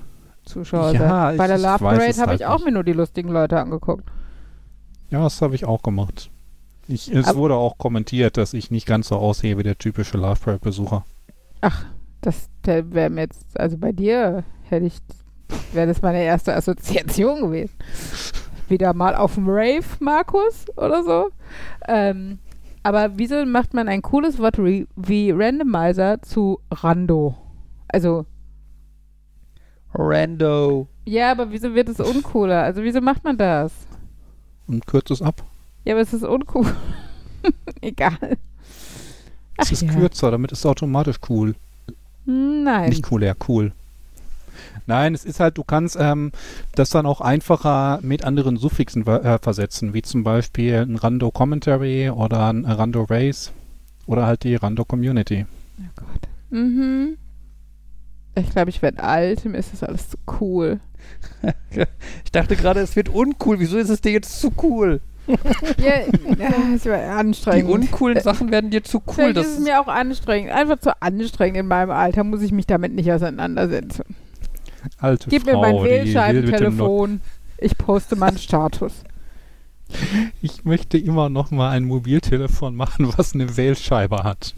[0.46, 1.36] Zuschauer Ja, sein.
[1.36, 2.64] Bei der Love Parade es habe halt ich auch nicht.
[2.66, 4.04] mir nur die lustigen Leute angeguckt.
[5.10, 6.30] Ja, das habe ich auch gemacht.
[6.88, 10.16] Ich, es Aber- wurde auch kommentiert, dass ich nicht ganz so aussehe wie der typische
[10.16, 11.04] Love Parade-Besucher.
[11.60, 11.84] Ach,
[12.24, 14.98] das wäre mir jetzt, also bei dir hätte ich,
[15.72, 17.74] wäre das meine erste Assoziation gewesen.
[18.68, 21.30] Wieder mal auf dem Rave, Markus, oder so.
[21.86, 22.38] Ähm,
[22.82, 27.34] aber wieso macht man ein cooles Wort wie, wie Randomizer zu Rando?
[27.88, 28.24] Also,
[29.92, 30.88] Rando.
[31.04, 32.62] ja, aber wieso wird es uncooler?
[32.62, 33.72] Also, wieso macht man das?
[34.66, 35.44] Und kürzt es ab.
[35.84, 36.66] Ja, aber es ist uncool.
[37.82, 38.38] Egal.
[39.58, 39.92] Es ist ja.
[39.92, 41.54] kürzer, damit ist es automatisch cool.
[42.26, 42.88] Nein.
[42.88, 43.72] Nicht cool, ja, cool.
[44.86, 46.30] Nein, es ist halt, du kannst ähm,
[46.74, 52.10] das dann auch einfacher mit anderen Suffixen äh, versetzen, wie zum Beispiel ein Rando Commentary
[52.10, 53.52] oder ein Rando Race
[54.06, 55.46] oder halt die Rando Community.
[55.80, 56.28] Oh Gott.
[56.50, 57.16] Mhm.
[58.36, 59.44] Ich glaube, ich werde alt.
[59.44, 60.80] Mir ist das alles zu cool.
[62.24, 63.60] Ich dachte gerade, es wird uncool.
[63.60, 65.00] Wieso ist es dir jetzt zu cool?
[65.26, 65.92] Ja,
[66.74, 67.70] es war Die anstrengend.
[67.70, 69.14] uncoolen Sachen werden dir zu cool.
[69.14, 70.52] Vielleicht Das ist mir auch anstrengend.
[70.52, 72.24] Einfach zu anstrengend in meinem Alter.
[72.24, 74.04] Muss ich mich damit nicht auseinandersetzen.
[74.98, 77.20] Alte Gib mir Frau, mein die dem Neu- Wählscheibentelefon.
[77.58, 78.92] Ich poste meinen Status.
[80.42, 84.54] Ich möchte immer noch mal ein Mobiltelefon machen, was eine Wählscheibe hat.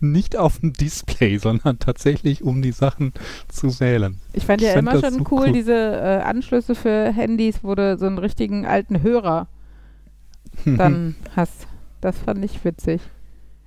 [0.00, 3.12] Nicht auf dem Display, sondern tatsächlich, um die Sachen
[3.48, 4.18] zu wählen.
[4.32, 5.52] Ich fand ja Ich immer das schon so cool, cool.
[5.52, 9.46] diese äh, Anschlüsse für Handys, wo du so einen richtigen alten Hörer
[10.64, 11.66] dann hast.
[12.00, 13.00] Das fand ich witzig.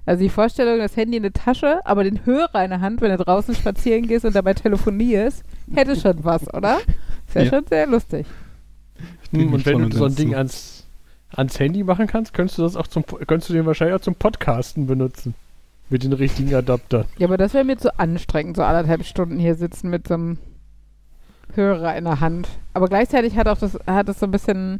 [0.06, 3.12] Also die Vorstellung, das Handy in der Tasche, aber den Hörer in der Hand, wenn
[3.16, 6.80] du draußen spazieren gehst und dabei telefonierst, hätte schon was, oder?
[7.28, 7.50] Ist ja, Ja.
[7.50, 8.26] schon sehr lustig.
[9.32, 10.86] Hm, und wenn du so ein Ding ans,
[11.36, 14.16] ans Handy machen kannst, könntest du das auch zum, könntest du den wahrscheinlich auch zum
[14.16, 15.36] Podcasten benutzen.
[15.90, 17.06] Mit den richtigen Adaptern.
[17.18, 20.38] Ja, aber das wäre mir zu anstrengend, so anderthalb Stunden hier sitzen mit so einem
[21.54, 22.48] Hörer in der Hand.
[22.74, 24.80] Aber gleichzeitig hat auch das, hat es so ein bisschen,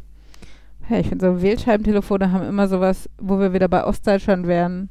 [0.92, 4.90] ja, ich finde so Wählscheibentelefone haben immer sowas, wo wir wieder bei Ostdeutschland wären.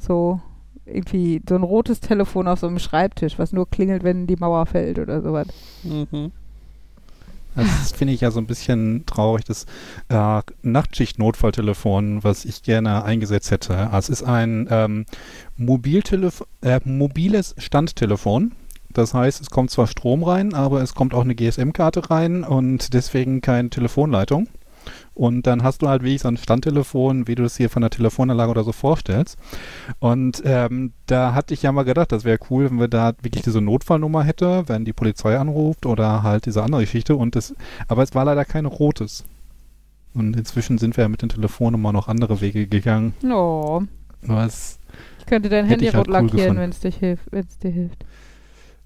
[0.00, 0.40] So
[0.86, 4.66] irgendwie so ein rotes Telefon auf so einem Schreibtisch, was nur klingelt, wenn die Mauer
[4.66, 5.48] fällt oder sowas.
[5.82, 6.32] Mhm.
[7.54, 9.64] Das finde ich ja so ein bisschen traurig, das
[10.08, 13.90] äh, Nachtschicht-Notfalltelefon, was ich gerne eingesetzt hätte.
[13.90, 15.06] Also es ist ein ähm,
[15.56, 18.52] Mobiltelef äh, mobiles Standtelefon.
[18.92, 22.92] Das heißt, es kommt zwar Strom rein, aber es kommt auch eine GSM-Karte rein und
[22.92, 24.48] deswegen keine Telefonleitung.
[25.16, 27.88] Und dann hast du halt wirklich so ein Standtelefon, wie du es hier von der
[27.88, 29.38] Telefonanlage oder so vorstellst.
[29.98, 33.42] Und ähm, da hatte ich ja mal gedacht, das wäre cool, wenn wir da wirklich
[33.42, 37.16] diese Notfallnummer hätte, wenn die Polizei anruft oder halt diese andere Geschichte.
[37.16, 37.54] Und das,
[37.88, 39.24] aber es war leider kein rotes.
[40.12, 43.14] Und inzwischen sind wir ja mit den Telefonnummern noch andere Wege gegangen.
[43.24, 43.84] Oh.
[44.20, 44.78] Was,
[45.20, 48.04] Ich könnte dein Handy halt rot cool lackieren, wenn es hilft, wenn es dir hilft.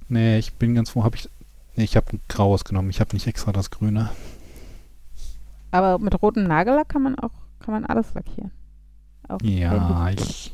[0.09, 1.29] nee, ich bin ganz froh, habe ich.
[1.75, 2.91] Nee, ich habe ein graues genommen.
[2.91, 4.11] Ich habe nicht extra das grüne.
[5.71, 8.51] Aber mit rotem Nagellack kann man auch, kann man alles lackieren.
[9.29, 10.53] Auch Ja, ich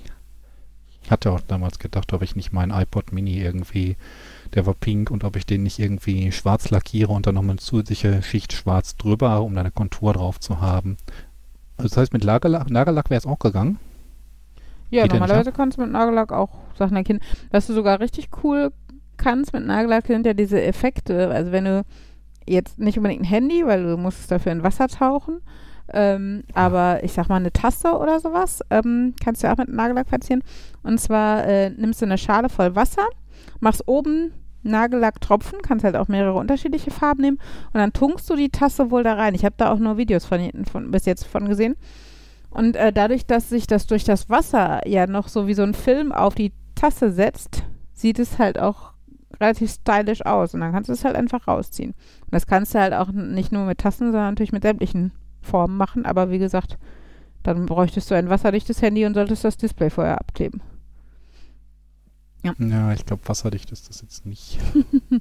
[1.10, 3.96] hatte auch damals gedacht, ob ich nicht meinen iPod Mini irgendwie,
[4.54, 7.60] der war pink, und ob ich den nicht irgendwie schwarz lackiere und dann nochmal eine
[7.60, 10.96] zusätzliche Schicht schwarz drüber, um da eine Kontur drauf zu haben.
[11.76, 13.78] Also das heißt, mit Lagerlack, Nagellack wäre es auch gegangen.
[14.90, 17.20] Ja, Geht normalerweise kannst du mit Nagellack auch Sachen erkennen.
[17.50, 18.72] Was du sogar richtig cool
[19.16, 21.30] kannst mit Nagellack sind ja diese Effekte.
[21.30, 21.84] Also wenn du
[22.46, 25.40] jetzt nicht unbedingt ein Handy, weil du musst dafür in Wasser tauchen,
[25.92, 30.08] ähm, aber ich sag mal eine Tasse oder sowas, ähm, kannst du auch mit Nagellack
[30.08, 30.42] verzieren.
[30.82, 33.06] Und zwar äh, nimmst du eine Schale voll Wasser,
[33.60, 34.32] machst oben
[34.62, 37.38] Nagellacktropfen, kannst halt auch mehrere unterschiedliche Farben nehmen
[37.72, 39.34] und dann tunkst du die Tasse wohl da rein.
[39.34, 41.76] Ich habe da auch nur Videos von, von bis jetzt von gesehen.
[42.50, 45.74] Und äh, dadurch, dass sich das durch das Wasser ja noch so wie so ein
[45.74, 48.92] Film auf die Tasse setzt, sieht es halt auch
[49.40, 50.54] relativ stylisch aus.
[50.54, 51.90] Und dann kannst du es halt einfach rausziehen.
[51.90, 55.12] Und das kannst du halt auch nicht nur mit Tassen, sondern natürlich mit sämtlichen
[55.42, 56.04] Formen machen.
[56.06, 56.78] Aber wie gesagt,
[57.42, 60.60] dann bräuchtest du ein wasserdichtes Handy und solltest das Display vorher abkleben.
[62.58, 64.58] Ja, ich glaube, wasserdicht ist das jetzt nicht.
[65.10, 65.20] Nein,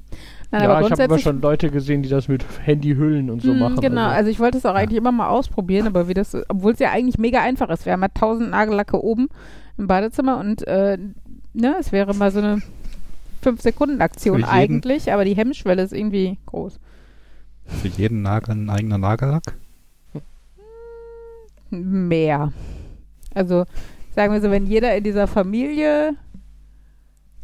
[0.62, 3.58] ja, aber ich habe immer schon Leute gesehen, die das mit Handyhüllen und so Mm,
[3.58, 3.80] machen.
[3.80, 4.16] Genau, Also.
[4.16, 6.92] also ich wollte es auch eigentlich immer mal ausprobieren, aber wie das, obwohl es ja
[6.92, 7.84] eigentlich mega einfach ist.
[7.84, 9.28] Wir haben ja tausend Nagellacke oben
[9.76, 10.98] im Badezimmer und äh,
[11.52, 12.62] ne, es wäre mal so eine
[13.44, 16.78] 5-Sekunden-Aktion Für jeden- eigentlich, aber die Hemmschwelle ist irgendwie groß.
[17.66, 19.54] Für jeden Nagel ein eigener Nagellack.
[21.70, 22.52] Mehr.
[23.34, 23.64] Also
[24.14, 26.14] sagen wir so, wenn jeder in dieser Familie,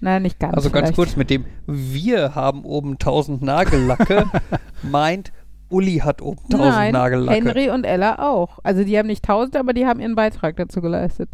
[0.01, 0.55] nein, nicht ganz.
[0.55, 0.97] Also ganz vielleicht.
[0.97, 4.26] kurz mit dem Wir haben oben 1000 Nagellacke
[4.82, 5.32] meint
[5.68, 7.34] Uli hat oben 1000 Nein, Nagellacke.
[7.36, 8.59] Henry und Ella auch.
[8.62, 11.30] Also die haben nicht tausend, aber die haben ihren Beitrag dazu geleistet.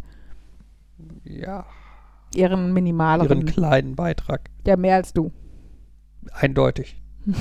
[1.23, 1.65] Ja,
[2.35, 3.39] Ihren minimaleren.
[3.39, 4.49] ihren kleinen Beitrag.
[4.65, 5.31] ja, mehr als du.
[6.31, 6.95] Eindeutig.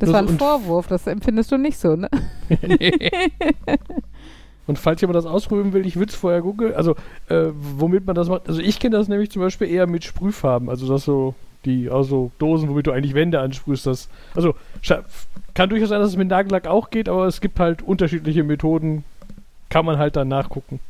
[0.00, 2.08] Das war ein Vorwurf, das empfindest du nicht so, ne?
[4.68, 6.74] Und falls jemand das ausprobieren will, ich würde es vorher googeln.
[6.74, 6.94] Also,
[7.28, 8.48] äh, womit man das macht.
[8.48, 10.68] Also, ich kenne das nämlich zum Beispiel eher mit Sprühfarben.
[10.68, 11.34] Also, das so,
[11.64, 13.86] die, also Dosen, womit du eigentlich Wände ansprühst.
[13.86, 14.54] Das, also,
[15.54, 19.04] kann durchaus sein, dass es mit Nagellack auch geht, aber es gibt halt unterschiedliche Methoden.
[19.70, 20.80] Kann man halt dann nachgucken.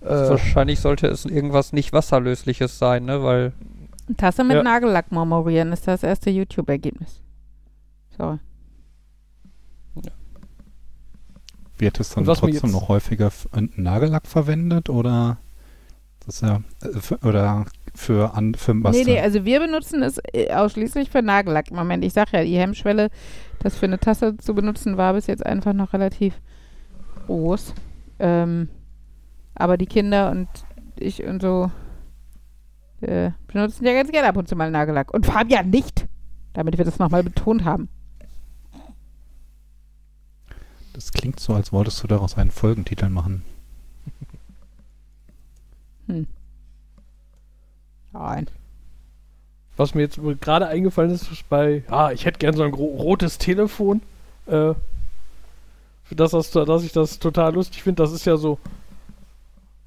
[0.00, 3.22] Äh, Wahrscheinlich sollte es irgendwas nicht wasserlösliches sein, ne?
[3.22, 3.52] Weil
[4.16, 4.62] Tasse mit Ja.
[4.62, 7.20] Nagellack marmorieren ist das erste YouTube-Ergebnis.
[8.16, 8.38] Sorry.
[11.78, 15.38] Wird es dann trotzdem noch häufiger ein Nagellack verwendet oder
[16.26, 18.74] das ist ja äh, für, oder für an für?
[18.74, 22.04] Nee, nee, also wir benutzen es äh, ausschließlich für Nagellack im Moment.
[22.04, 23.10] Ich sag ja, die Hemmschwelle,
[23.60, 26.40] das für eine Tasse zu benutzen, war bis jetzt einfach noch relativ
[27.26, 27.74] groß.
[28.18, 28.68] Ähm,
[29.54, 30.48] aber die Kinder und
[30.96, 31.70] ich und so
[33.00, 35.12] äh, benutzen ja ganz gerne ab und zu mal Nagellack.
[35.12, 36.06] Und Fabian nicht,
[36.52, 37.88] damit wir das nochmal betont haben.
[40.92, 43.44] Das klingt so, als wolltest du daraus einen Folgentitel machen.
[46.08, 46.26] Hm.
[48.12, 48.46] Nein.
[49.76, 53.38] Was mir jetzt gerade eingefallen ist, ist bei, ah, ich hätte gern so ein rotes
[53.38, 54.02] Telefon.
[54.46, 54.74] Äh,
[56.02, 58.58] für das, das, dass ich das total lustig finde, das ist ja so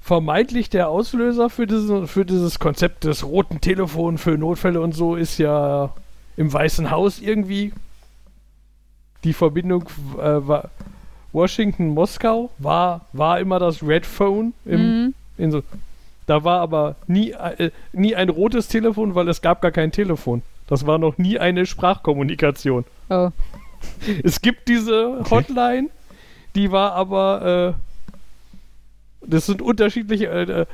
[0.02, 5.16] vermeintlich der Auslöser für, diese, für dieses Konzept des roten Telefons für Notfälle und so
[5.16, 5.94] ist ja
[6.38, 7.72] im Weißen Haus irgendwie
[9.24, 9.84] die Verbindung
[10.18, 10.70] äh, war
[11.34, 15.14] Washington-Moskau war, war immer das Red Phone im, Mhm.
[15.38, 15.62] in so,
[16.28, 20.42] da war aber nie, äh, nie ein rotes Telefon, weil es gab gar kein Telefon.
[20.68, 22.86] Das war noch nie eine Sprachkommunikation.
[23.10, 23.30] Oh.
[24.24, 25.30] Es gibt diese Okay.
[25.32, 25.90] Hotline,
[26.56, 27.91] die war aber, äh,
[29.22, 30.66] das sind unterschiedliche, äh, äh,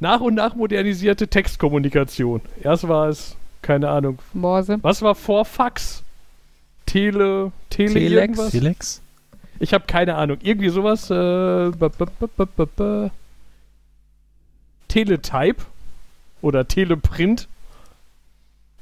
[0.00, 2.40] nach und nach modernisierte Textkommunikation.
[2.62, 4.78] Erst war es, keine Ahnung, Morse.
[4.82, 6.02] was war vor Fax?
[6.86, 8.20] Tele, Tele Telex?
[8.20, 8.50] irgendwas?
[8.50, 9.00] Telex?
[9.58, 10.38] Ich habe keine Ahnung.
[10.42, 11.10] Irgendwie sowas.
[11.10, 13.10] Äh, -b -b -b
[14.88, 15.64] Teletype
[16.42, 17.48] oder Teleprint.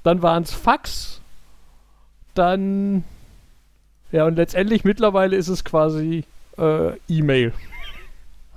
[0.03, 1.21] dann waren es Fax,
[2.35, 3.05] dann
[4.11, 6.25] ja und letztendlich mittlerweile ist es quasi
[6.59, 7.53] äh, E-Mail.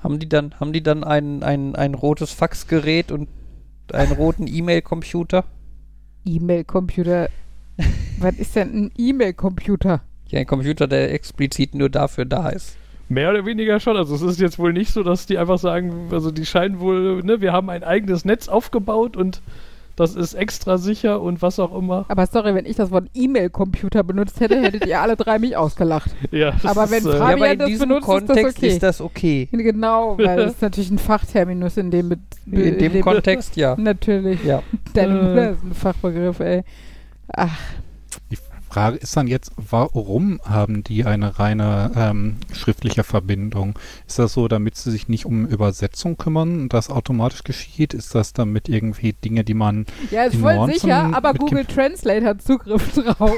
[0.05, 3.27] Haben die dann, haben die dann ein, ein, ein rotes Faxgerät und
[3.91, 5.45] einen roten E-Mail-Computer?
[6.25, 7.29] E-Mail-Computer.
[8.19, 10.01] Was ist denn ein E-Mail-Computer?
[10.27, 12.77] Ja, ein Computer, der explizit nur dafür da ist.
[13.09, 13.97] Mehr oder weniger schon.
[13.97, 17.23] Also es ist jetzt wohl nicht so, dass die einfach sagen, also die scheinen wohl,
[17.23, 19.41] ne, wir haben ein eigenes Netz aufgebaut und
[19.95, 22.05] das ist extra sicher und was auch immer.
[22.09, 26.11] Aber sorry, wenn ich das Wort E-Mail-Computer benutzt hätte, hättet ihr alle drei mich ausgelacht.
[26.31, 28.27] Ja, das Aber wenn ist, äh, Fabian ja, aber in das diesem benutzt, ist das
[28.27, 28.67] Kontext okay.
[28.67, 29.49] ist das okay.
[29.51, 32.09] Genau, weil das ist natürlich ein Fachterminus in dem...
[32.09, 33.75] Mit, In dem Kontext, ja.
[33.77, 34.43] Natürlich.
[34.43, 34.63] Ja.
[34.93, 35.13] Deine.
[35.13, 36.63] Mutter ist ein Fachbegriff, ey.
[37.27, 37.57] Ach,
[38.75, 43.79] Frage ist dann jetzt, warum haben die eine reine ähm, schriftliche Verbindung?
[44.05, 47.93] Ist das so, damit sie sich nicht um Übersetzung kümmern und das automatisch geschieht?
[47.93, 51.73] Ist das damit irgendwie Dinge, die man ja, ist voll Norden sicher, aber Google Kim-
[51.73, 53.31] Translate hat Zugriff drauf.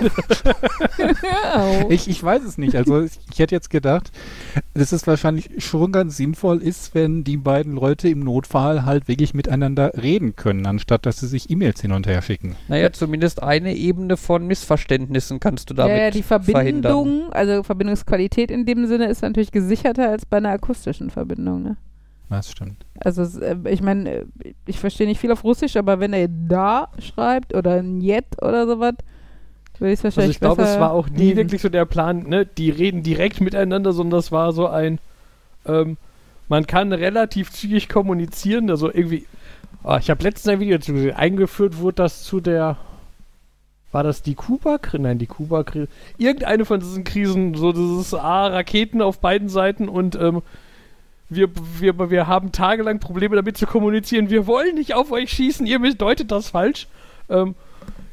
[1.54, 1.88] Au.
[1.90, 2.76] Ich, ich weiß es nicht.
[2.76, 4.12] Also ich, ich hätte jetzt gedacht,
[4.74, 9.36] dass es wahrscheinlich schon ganz sinnvoll ist, wenn die beiden Leute im Notfall halt wirklich
[9.36, 12.56] miteinander reden können, anstatt dass sie sich E-Mails hin und her schicken.
[12.68, 14.48] Naja, zumindest eine Ebene von
[15.28, 16.94] Missverständnissen kannst du damit ja, ja, die verhindern.
[16.94, 21.64] Verbindung, also Verbindungsqualität in dem Sinne ist natürlich gesicherter als bei einer akustischen Verbindung.
[21.64, 21.78] Ne?
[22.30, 22.86] Das stimmt.
[23.00, 24.26] Also äh, ich meine, äh,
[24.66, 28.96] ich verstehe nicht viel auf Russisch, aber wenn er da schreibt oder Njet oder sowas,
[29.80, 31.38] würde ich es Also wahrscheinlich ich glaube, es war auch nie lesen.
[31.38, 35.00] wirklich so der Plan, ne, die reden direkt miteinander, sondern das war so ein,
[35.66, 35.98] ähm,
[36.50, 39.26] man kann relativ zügig kommunizieren, also irgendwie,
[39.84, 42.78] oh, ich habe letztens ein Video zu gesehen, eingeführt wurde das zu der,
[43.92, 45.02] war das die Kuba-Krise?
[45.02, 45.88] Nein, die Kuba-Krise.
[46.18, 50.42] Irgendeine von diesen Krisen, so dieses A, Raketen auf beiden Seiten und ähm,
[51.30, 54.30] wir, wir, wir haben tagelang Probleme damit zu kommunizieren.
[54.30, 56.88] Wir wollen nicht auf euch schießen, ihr deutet das falsch.
[57.30, 57.56] Ähm,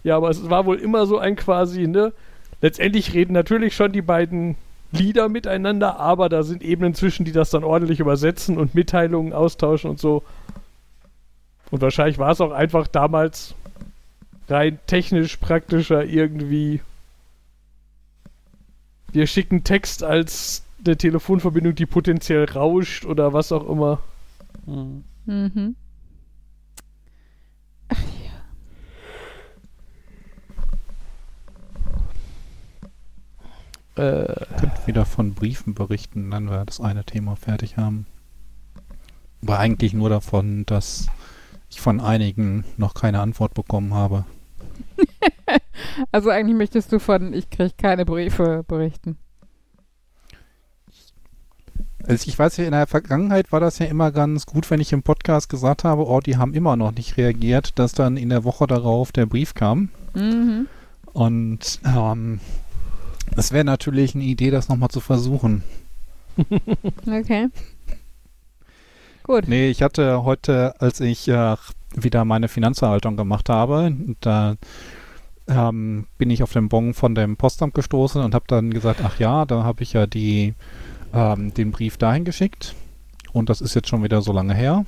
[0.02, 2.12] ja, aber es war wohl immer so ein quasi, ne?
[2.60, 4.56] Letztendlich reden natürlich schon die beiden
[4.90, 9.90] Lieder miteinander, aber da sind Ebenen zwischen, die das dann ordentlich übersetzen und Mitteilungen austauschen
[9.90, 10.22] und so.
[11.70, 13.54] Und wahrscheinlich war es auch einfach damals
[14.48, 16.80] rein technisch praktischer irgendwie.
[19.12, 24.00] Wir schicken Text als eine Telefonverbindung, die potenziell rauscht oder was auch immer.
[24.66, 25.04] Mhm.
[25.26, 25.76] Mhm.
[33.96, 38.06] Äh, Könnt wieder von Briefen berichten, wenn wir das eine Thema fertig haben.
[39.42, 41.06] Aber eigentlich nur davon, dass
[41.74, 44.24] ich von einigen noch keine Antwort bekommen habe.
[46.10, 49.16] Also eigentlich möchtest du von ich kriege keine Briefe berichten.
[52.06, 54.92] Also ich weiß ja, in der Vergangenheit war das ja immer ganz gut, wenn ich
[54.92, 58.44] im Podcast gesagt habe, oh, die haben immer noch nicht reagiert, dass dann in der
[58.44, 59.90] Woche darauf der Brief kam.
[60.14, 60.66] Mhm.
[61.12, 62.40] Und ähm,
[63.34, 65.62] das wäre natürlich eine Idee, das nochmal zu versuchen.
[67.06, 67.48] Okay.
[69.24, 69.48] Gut.
[69.48, 71.56] Nee, ich hatte heute, als ich äh,
[71.96, 74.56] wieder meine Finanzverwaltung gemacht habe, da
[75.48, 79.18] ähm, bin ich auf den Bon von dem Postamt gestoßen und habe dann gesagt, ach
[79.18, 80.54] ja, da habe ich ja die,
[81.14, 82.74] ähm, den Brief dahin geschickt.
[83.32, 84.84] Und das ist jetzt schon wieder so lange her.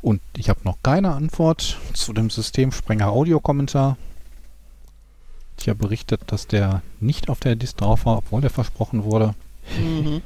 [0.00, 3.96] Und ich habe noch keine Antwort zu dem Systemsprenger Audiokommentar.
[5.58, 9.34] Ich habe berichtet, dass der nicht auf der Liste drauf war, obwohl der versprochen wurde.
[9.76, 10.22] Mhm.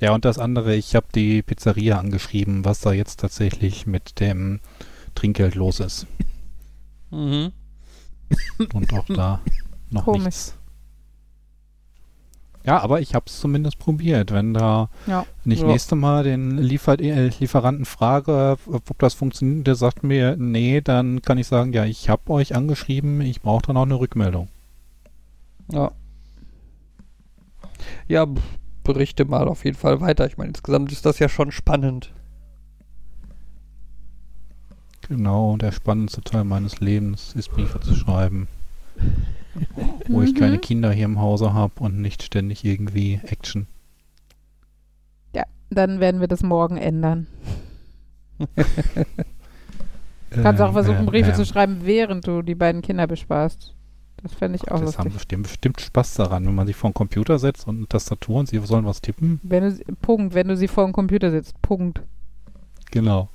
[0.00, 4.60] Ja, und das andere, ich habe die Pizzeria angeschrieben, was da jetzt tatsächlich mit dem
[5.14, 6.06] Trinkgeld los ist.
[7.10, 7.52] Mhm.
[8.72, 9.40] Und auch da
[9.90, 10.24] noch Komisch.
[10.24, 10.56] nichts.
[12.64, 14.32] Ja, aber ich habe es zumindest probiert.
[14.32, 15.26] Wenn da Ja.
[15.44, 15.66] wenn ich Ja.
[15.66, 21.22] nächste Mal den Liefer äh, Lieferanten frage, ob das funktioniert, der sagt mir, nee, dann
[21.22, 24.48] kann ich sagen, ja, ich habe euch angeschrieben, ich brauche dann auch eine Rückmeldung.
[25.72, 25.90] Ja.
[28.08, 28.26] Ja,
[28.82, 30.26] berichte mal auf jeden Fall weiter.
[30.26, 32.12] Ich meine, insgesamt ist das ja schon spannend.
[35.08, 38.46] Genau, der spannendste Teil meines Lebens ist Briefe zu schreiben.
[40.08, 40.60] Wo ich keine Mhm.
[40.60, 43.66] Kinder hier im Hause habe und nicht ständig irgendwie Action.
[45.34, 47.26] Ja, dann werden wir das morgen ändern.
[48.38, 48.46] Du
[50.42, 53.74] kannst auch versuchen, Briefe zu schreiben, während du die beiden Kinder besparst.
[54.22, 55.14] Das fände ich auch Das haben lustig.
[55.14, 58.48] bestimmt, bestimmt Spaß daran, wenn man sich vor den Computer setzt und eine Tastatur und
[58.48, 59.40] sie sollen was tippen.
[59.42, 61.60] Wenn du, sie- Punkt, wenn du sie vor dem Computer sitzt.
[61.62, 62.02] Punkt.
[62.90, 63.28] Genau.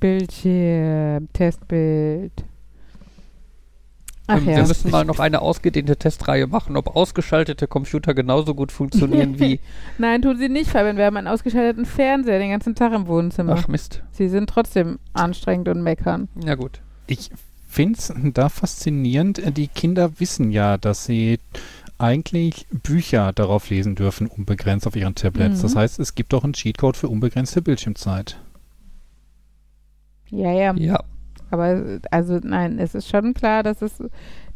[0.00, 2.32] Bildschirm, Testbild.
[4.26, 4.56] Ach Ähm, ja.
[4.58, 9.60] Wir müssen mal noch eine ausgedehnte Testreihe machen, ob ausgeschaltete Computer genauso gut funktionieren wie.
[9.98, 10.96] Nein, tun sie nicht, Fabian.
[10.96, 13.56] Wir haben einen ausgeschalteten Fernseher den ganzen Tag im Wohnzimmer.
[13.58, 14.02] Ach Mist.
[14.12, 16.28] Sie sind trotzdem anstrengend und meckern.
[16.44, 16.80] Ja gut.
[17.06, 17.30] Ich
[17.72, 19.38] finde es da faszinierend.
[19.38, 21.38] äh, Die Kinder wissen ja, dass sie
[21.98, 25.58] eigentlich Bücher darauf lesen dürfen, unbegrenzt auf ihren Tablets.
[25.58, 25.62] Mhm.
[25.62, 28.40] Das heißt, es gibt auch einen Cheatcode für unbegrenzte Bildschirmzeit.
[30.30, 30.74] Ja, ja.
[30.76, 31.02] Ja.
[31.50, 34.02] Aber also nein, es ist schon klar, dass es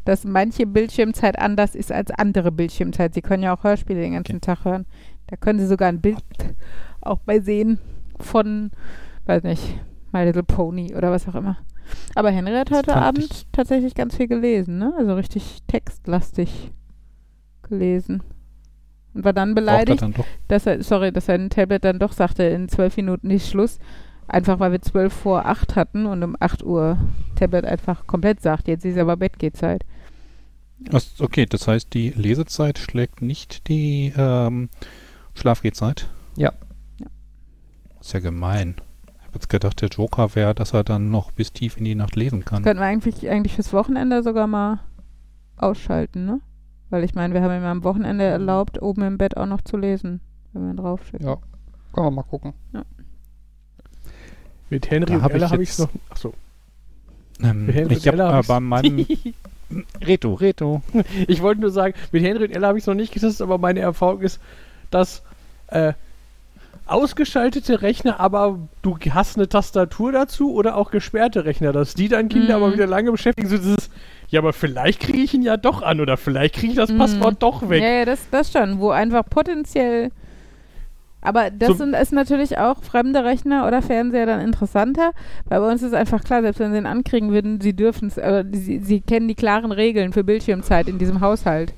[0.03, 3.13] dass manche Bildschirmzeit anders ist als andere Bildschirmzeit.
[3.13, 4.45] Sie können ja auch Hörspiele den ganzen Okay.
[4.45, 4.85] Tag hören.
[5.27, 6.23] Da können Sie sogar ein Bild
[7.01, 7.77] auch bei sehen
[8.19, 8.71] von,
[9.25, 9.61] weiß nicht,
[10.13, 11.57] My Little Pony oder was auch immer.
[12.15, 14.93] Aber Henry hat Das heute Abend ich- tatsächlich ganz viel gelesen, ne?
[14.97, 16.71] Also richtig textlastig
[17.63, 18.23] gelesen.
[19.13, 20.13] Und war dann Braucht er beleidigt, dann
[20.47, 23.79] dass er, sorry, dass sein Tablet dann doch sagte, in zwölf Minuten ist Schluss.
[24.29, 26.97] Einfach weil wir zwölf vor acht hatten und um acht Uhr
[27.35, 29.85] Tablet einfach komplett sagt, jetzt ist aber Bettgehzeit.
[31.19, 34.69] Okay, das heißt, die Lesezeit schlägt nicht die ähm,
[35.33, 36.07] Schlafgehzeit?
[36.35, 36.51] Ja.
[36.99, 37.07] Ja.
[38.01, 38.75] Ist ja gemein.
[39.37, 42.43] Jetzt gedacht, der Joker wäre, dass er dann noch bis tief in die Nacht lesen
[42.43, 42.63] kann.
[42.63, 44.79] Könnten wir eigentlich, eigentlich fürs Wochenende sogar mal
[45.57, 46.41] ausschalten, ne?
[46.89, 49.77] Weil ich meine, wir haben ihm am Wochenende erlaubt, oben im Bett auch noch zu
[49.77, 50.21] lesen,
[50.53, 51.21] wenn wir draufsteht.
[51.21, 51.35] Ja.
[51.93, 52.53] Können wir mal gucken.
[54.71, 55.89] Mit Henry Da und hab ich Ella habe ich jetzt- noch.
[56.09, 56.33] Achso.
[57.43, 59.05] Ähm, Mit Henry ich und habe Ella äh, bei meinem
[60.01, 60.81] Reto, Reto.
[61.27, 63.59] Ich wollte nur sagen, mit Henry und Ella habe ich es noch nicht getestet, aber
[63.59, 64.39] meine Erfahrung ist,
[64.89, 65.21] dass
[65.67, 65.93] äh,
[66.89, 72.29] ausgeschaltete Rechner, aber du hast eine Tastatur dazu oder auch gesperrte Rechner, dass die dann
[72.29, 72.63] Kinder Mhm.
[72.63, 73.47] aber wieder lange beschäftigen.
[73.49, 73.89] So dieses,
[74.29, 76.97] ja, aber vielleicht kriege ich ihn ja doch an oder vielleicht kriege ich das Mhm.
[76.97, 77.81] Passwort doch weg.
[77.81, 80.11] Ja, ja, das, das schon, wo einfach potenziell.
[81.21, 85.11] Aber das So- sind, ist natürlich auch fremde Rechner oder Fernseher dann interessanter,
[85.49, 88.17] weil bei uns ist einfach klar, selbst wenn sie ihn ankriegen würden, sie dürfen es,
[88.17, 91.73] äh, sie, sie kennen die klaren Regeln für Bildschirmzeit in diesem Haushalt.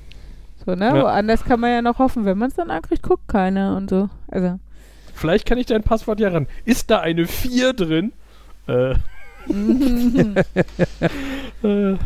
[0.64, 0.86] So, ne?
[0.94, 1.02] Ja.
[1.02, 4.10] Woanders kann man ja noch hoffen, wenn man es dann ankriegt, guckt keiner und so.
[4.28, 4.58] Also.
[5.20, 6.46] Vielleicht kann ich dein Passwort ja ran.
[6.64, 8.12] Ist da eine 4 drin?
[8.66, 8.94] Äh,
[11.62, 11.96] äh,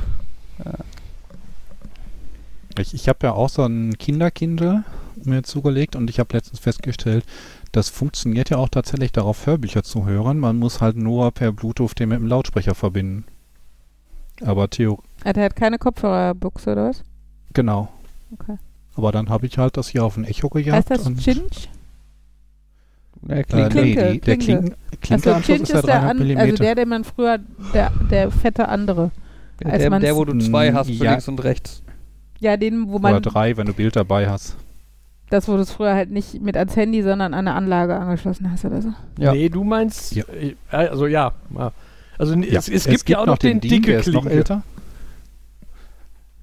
[2.76, 4.82] Ich, ich habe ja auch so ein Kinderkindle
[5.24, 7.24] mir zugelegt und ich habe letztens festgestellt,
[7.70, 10.40] das funktioniert ja auch tatsächlich darauf, Hörbücher zu hören.
[10.40, 13.26] Man muss halt nur per Bluetooth den mit dem Lautsprecher verbinden.
[14.42, 17.04] Aber Theo, Ah, der hat keine Kopfhörerbuchse oder was?
[17.52, 17.92] genau.
[18.32, 18.56] Okay.
[18.96, 20.90] Aber dann habe ich halt das hier auf ein Echo heißt gejagt.
[20.90, 21.24] das und,
[23.28, 24.44] Ja, äh, klingt Klinke, nee, die, der Klinke.
[24.46, 27.38] Klinken, Klinkeanschluss Chinch ist ja ist der, 300 an, also der, den man früher,
[27.72, 29.10] der, der fette andere.
[29.64, 31.10] als der, man's- der, wo du zwei hast, für Ja.
[31.12, 31.82] links und rechts.
[32.40, 34.56] Ja, den, wo Oder man, drei, wenn du Bild dabei hast.
[35.30, 38.50] das, wo du es früher halt nicht mit ans Handy, sondern an eine Anlage angeschlossen
[38.50, 38.88] hast oder so.
[39.18, 39.32] Ja.
[39.32, 40.14] Nee, du meinst.
[40.14, 40.24] Ja.
[40.28, 41.32] äh, Also ja.
[41.56, 41.72] ja.
[42.18, 44.36] Also Ja, es, es, gibt ja auch noch den, DIN, dicke der ist noch Klinke.
[44.38, 44.62] älter.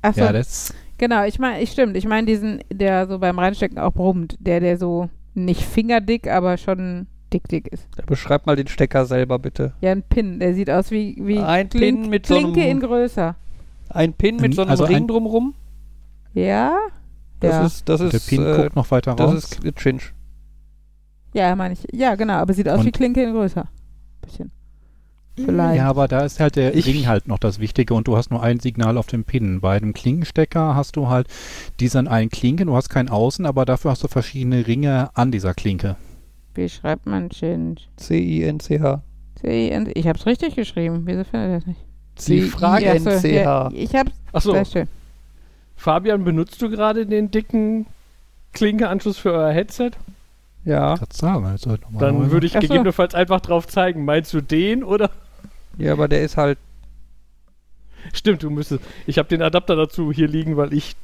[0.02, 3.78] Achso, Ja, das genau, ich meine, ich stimmt, ich meine diesen, der so beim Reinstecken
[3.78, 7.88] auch brummt, der, der so nicht fingerdick, aber schon dick, dick ist.
[7.98, 9.74] Ja, Beschreib mal den Stecker selber bitte.
[9.82, 12.72] Ja, ein Pin, der sieht aus wie, wie Ein Klink, Pin mit so Klinke einem-
[12.72, 13.36] in größer.
[13.90, 15.54] Ein Pin mit so einem Also Ring ein- drumrum.
[16.34, 16.78] Ja?
[17.40, 17.66] Das ja.
[17.66, 19.58] ist, das der ist, Pin äh, guckt noch weiter das raus.
[19.64, 20.14] ist Chinch.
[21.34, 21.86] ja, meine ich.
[21.92, 23.68] Ja, genau, aber sieht aus wie Und- Klinke in größer.
[24.22, 24.52] Bisschen.
[25.46, 25.78] Vielleicht.
[25.78, 28.32] Ja, aber da ist halt der Ich- Ring halt noch das Wichtige und du hast
[28.32, 29.62] nur ein Signal auf dem Pin.
[29.62, 31.28] Bei dem Klinkenstecker hast du halt
[31.80, 35.54] diesen einen Klinke, du hast kein Außen, aber dafür hast du verschiedene Ringe an dieser
[35.54, 35.96] Klinke.
[36.54, 37.88] Wie schreibt man Chinch?
[37.98, 39.02] C-I-N-C-H.
[39.42, 41.04] C-I-N- Ich hab's richtig geschrieben.
[41.06, 41.80] Wieso findet ihr das nicht?
[42.28, 43.72] Die Frage- Ja, so, ja, C-I-N-C-H.
[43.74, 44.12] ich hab's.
[44.34, 44.88] Achso, Sehr schön.
[45.76, 47.88] Fabian, benutzt du gerade den dicken
[48.54, 49.92] Klinkeanschluss für euer Headset?
[50.64, 50.96] Ja.
[51.12, 51.58] Sagen nochmal.
[52.00, 54.06] Dann würde ich gegebenenfalls einfach drauf zeigen.
[54.06, 55.10] Meinst du den oder?
[55.82, 56.58] Ja, aber der ist halt.
[58.14, 58.84] Stimmt, du müsstest.
[59.06, 60.96] Ich habe den Adapter dazu hier liegen, weil ich.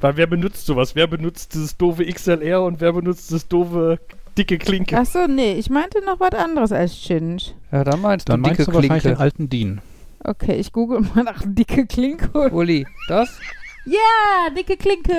[0.00, 0.94] Weil wer benutzt sowas?
[0.94, 3.98] Wer benutzt dieses doofe XLR und wer benutzt das doofe
[4.38, 4.96] dicke Klinke?
[4.96, 7.54] Achso, nee, ich meinte noch was anderes als Chinch.
[7.70, 9.20] Ja, dann meinst Dann du meinst dicke du wahrscheinlich den Klinke.
[9.20, 9.80] alten DIN.
[10.24, 12.50] Okay, ich google mal nach dicke Klinke.
[12.50, 13.38] Uli, das?
[13.84, 15.12] Ja, dicke Klinke.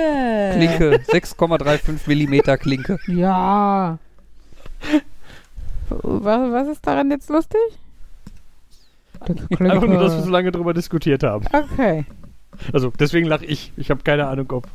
[0.54, 1.00] Klinke.
[1.12, 2.98] 6,35 Millimeter Klinke.
[3.06, 3.98] Ja.
[5.90, 7.60] Was, was ist daran jetzt lustig?
[9.58, 11.44] Einfach nur, dass wir so lange drüber diskutiert haben.
[11.52, 12.04] Okay.
[12.72, 13.72] Also deswegen lache ich.
[13.76, 14.66] Ich habe keine Ahnung, ob.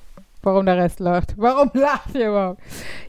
[0.44, 1.34] Warum der Rest lacht?
[1.38, 2.61] Warum lacht ihr überhaupt?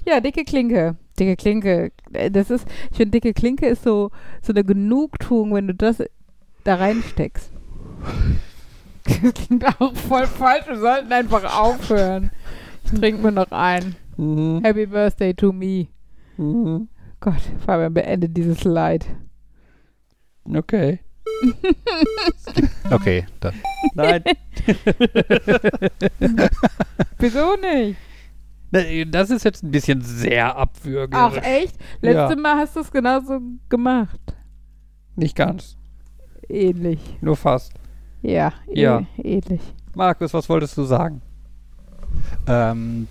[0.06, 0.96] Ja, dicke Klinke.
[1.18, 1.92] Dicke Klinke.
[2.12, 4.10] Äh, Das ist, ich finde, dicke Klinke ist so,
[4.42, 6.02] so eine Genugtuung, wenn du das
[6.64, 7.50] da reinsteckst.
[9.04, 10.66] Das klingt auch voll falsch.
[10.66, 12.30] Wir sollten einfach aufhören.
[12.84, 13.96] Ich trinke mir noch ein.
[14.16, 14.60] Mhm.
[14.64, 15.86] Happy Birthday to me.
[16.36, 16.88] Mhm.
[17.20, 19.06] Gott, Fabian, beende dieses Leid.
[20.44, 21.00] Okay.
[22.90, 23.54] Okay, dann.
[23.94, 24.22] Nein,
[27.18, 27.98] Wieso nicht?
[29.10, 31.38] das ist jetzt ein bisschen sehr abwürgerisch.
[31.38, 31.76] Ach, echt?
[32.00, 32.36] Letztes Ja.
[32.36, 34.20] Mal hast du es genauso gemacht.
[35.16, 35.76] Nicht ganz,
[36.48, 37.00] Ähnlich.
[37.20, 37.72] nur fast.
[38.22, 39.02] Ja, Ja.
[39.16, 39.60] ähnlich.
[39.94, 41.22] Markus, was wolltest du sagen?
[42.46, 43.08] Ähm,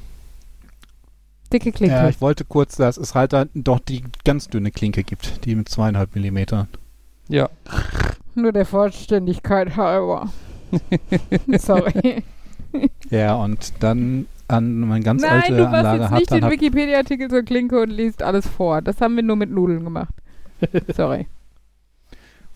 [1.51, 1.95] Dicke Klinke.
[1.95, 5.55] ja, ich wollte kurz, dass es halt dann doch die ganz dünne Klinke gibt, die
[5.55, 6.67] mit zweieinhalb Millimeter.
[7.29, 7.49] Ja,
[8.37, 10.31] Nur der Vollständigkeit halber.
[11.57, 12.23] Sorry.
[13.09, 16.49] Ja, und dann an meine ganz Nein, alte du machst Anlage jetzt hat, nicht den
[16.51, 18.83] Wikipedia-Artikel zur Klinke und liest alles vor.
[18.83, 20.13] Das haben wir nur mit Nudeln gemacht.
[20.95, 21.25] Sorry.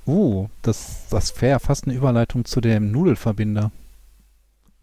[0.05, 3.71] uh, das, das wäre fast eine Überleitung zu dem Nudelverbinder.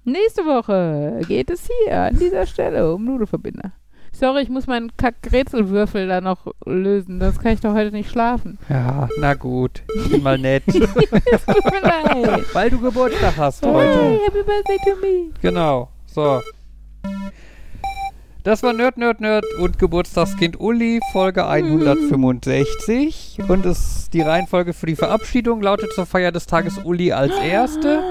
[0.02, 3.70] Nächste Woche geht es hier an dieser Stelle um Nudelverbinder.
[4.18, 7.20] Sorry, ich muss meinen Kack-Rätselwürfel da noch lösen.
[7.20, 8.58] Das kann ich doch heute nicht schlafen.
[8.68, 9.82] ja, na gut.
[9.94, 10.64] Ich bin mal nett.
[10.72, 12.44] Tut mir leid.
[12.52, 14.18] Weil du Geburtstag hast Hey, heute.
[14.26, 15.30] happy birthday to me.
[15.40, 15.90] Genau.
[16.06, 16.40] So.
[18.42, 23.38] Das war Nerd, Nerd, Nerd und Geburtstagskind Uli, Folge 165.
[23.46, 28.02] Und es, die Reihenfolge für die Verabschiedung lautet zur Feier des Tages Uli als Erste.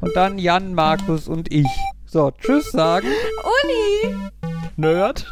[0.00, 1.66] Und dann Jan, Markus und ich.
[2.06, 4.14] So, tschüss sagen Uli!
[4.78, 5.26] Nerd.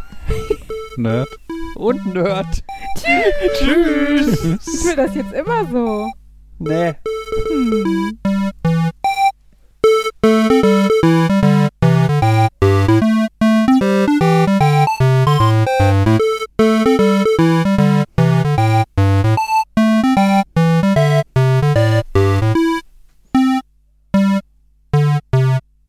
[0.96, 1.28] Nerd.
[1.76, 2.64] und Nerd.
[3.54, 4.42] Tschüss.
[4.42, 6.10] Ich will das jetzt immer so.
[6.58, 6.94] Nee.
[7.48, 8.18] Hm.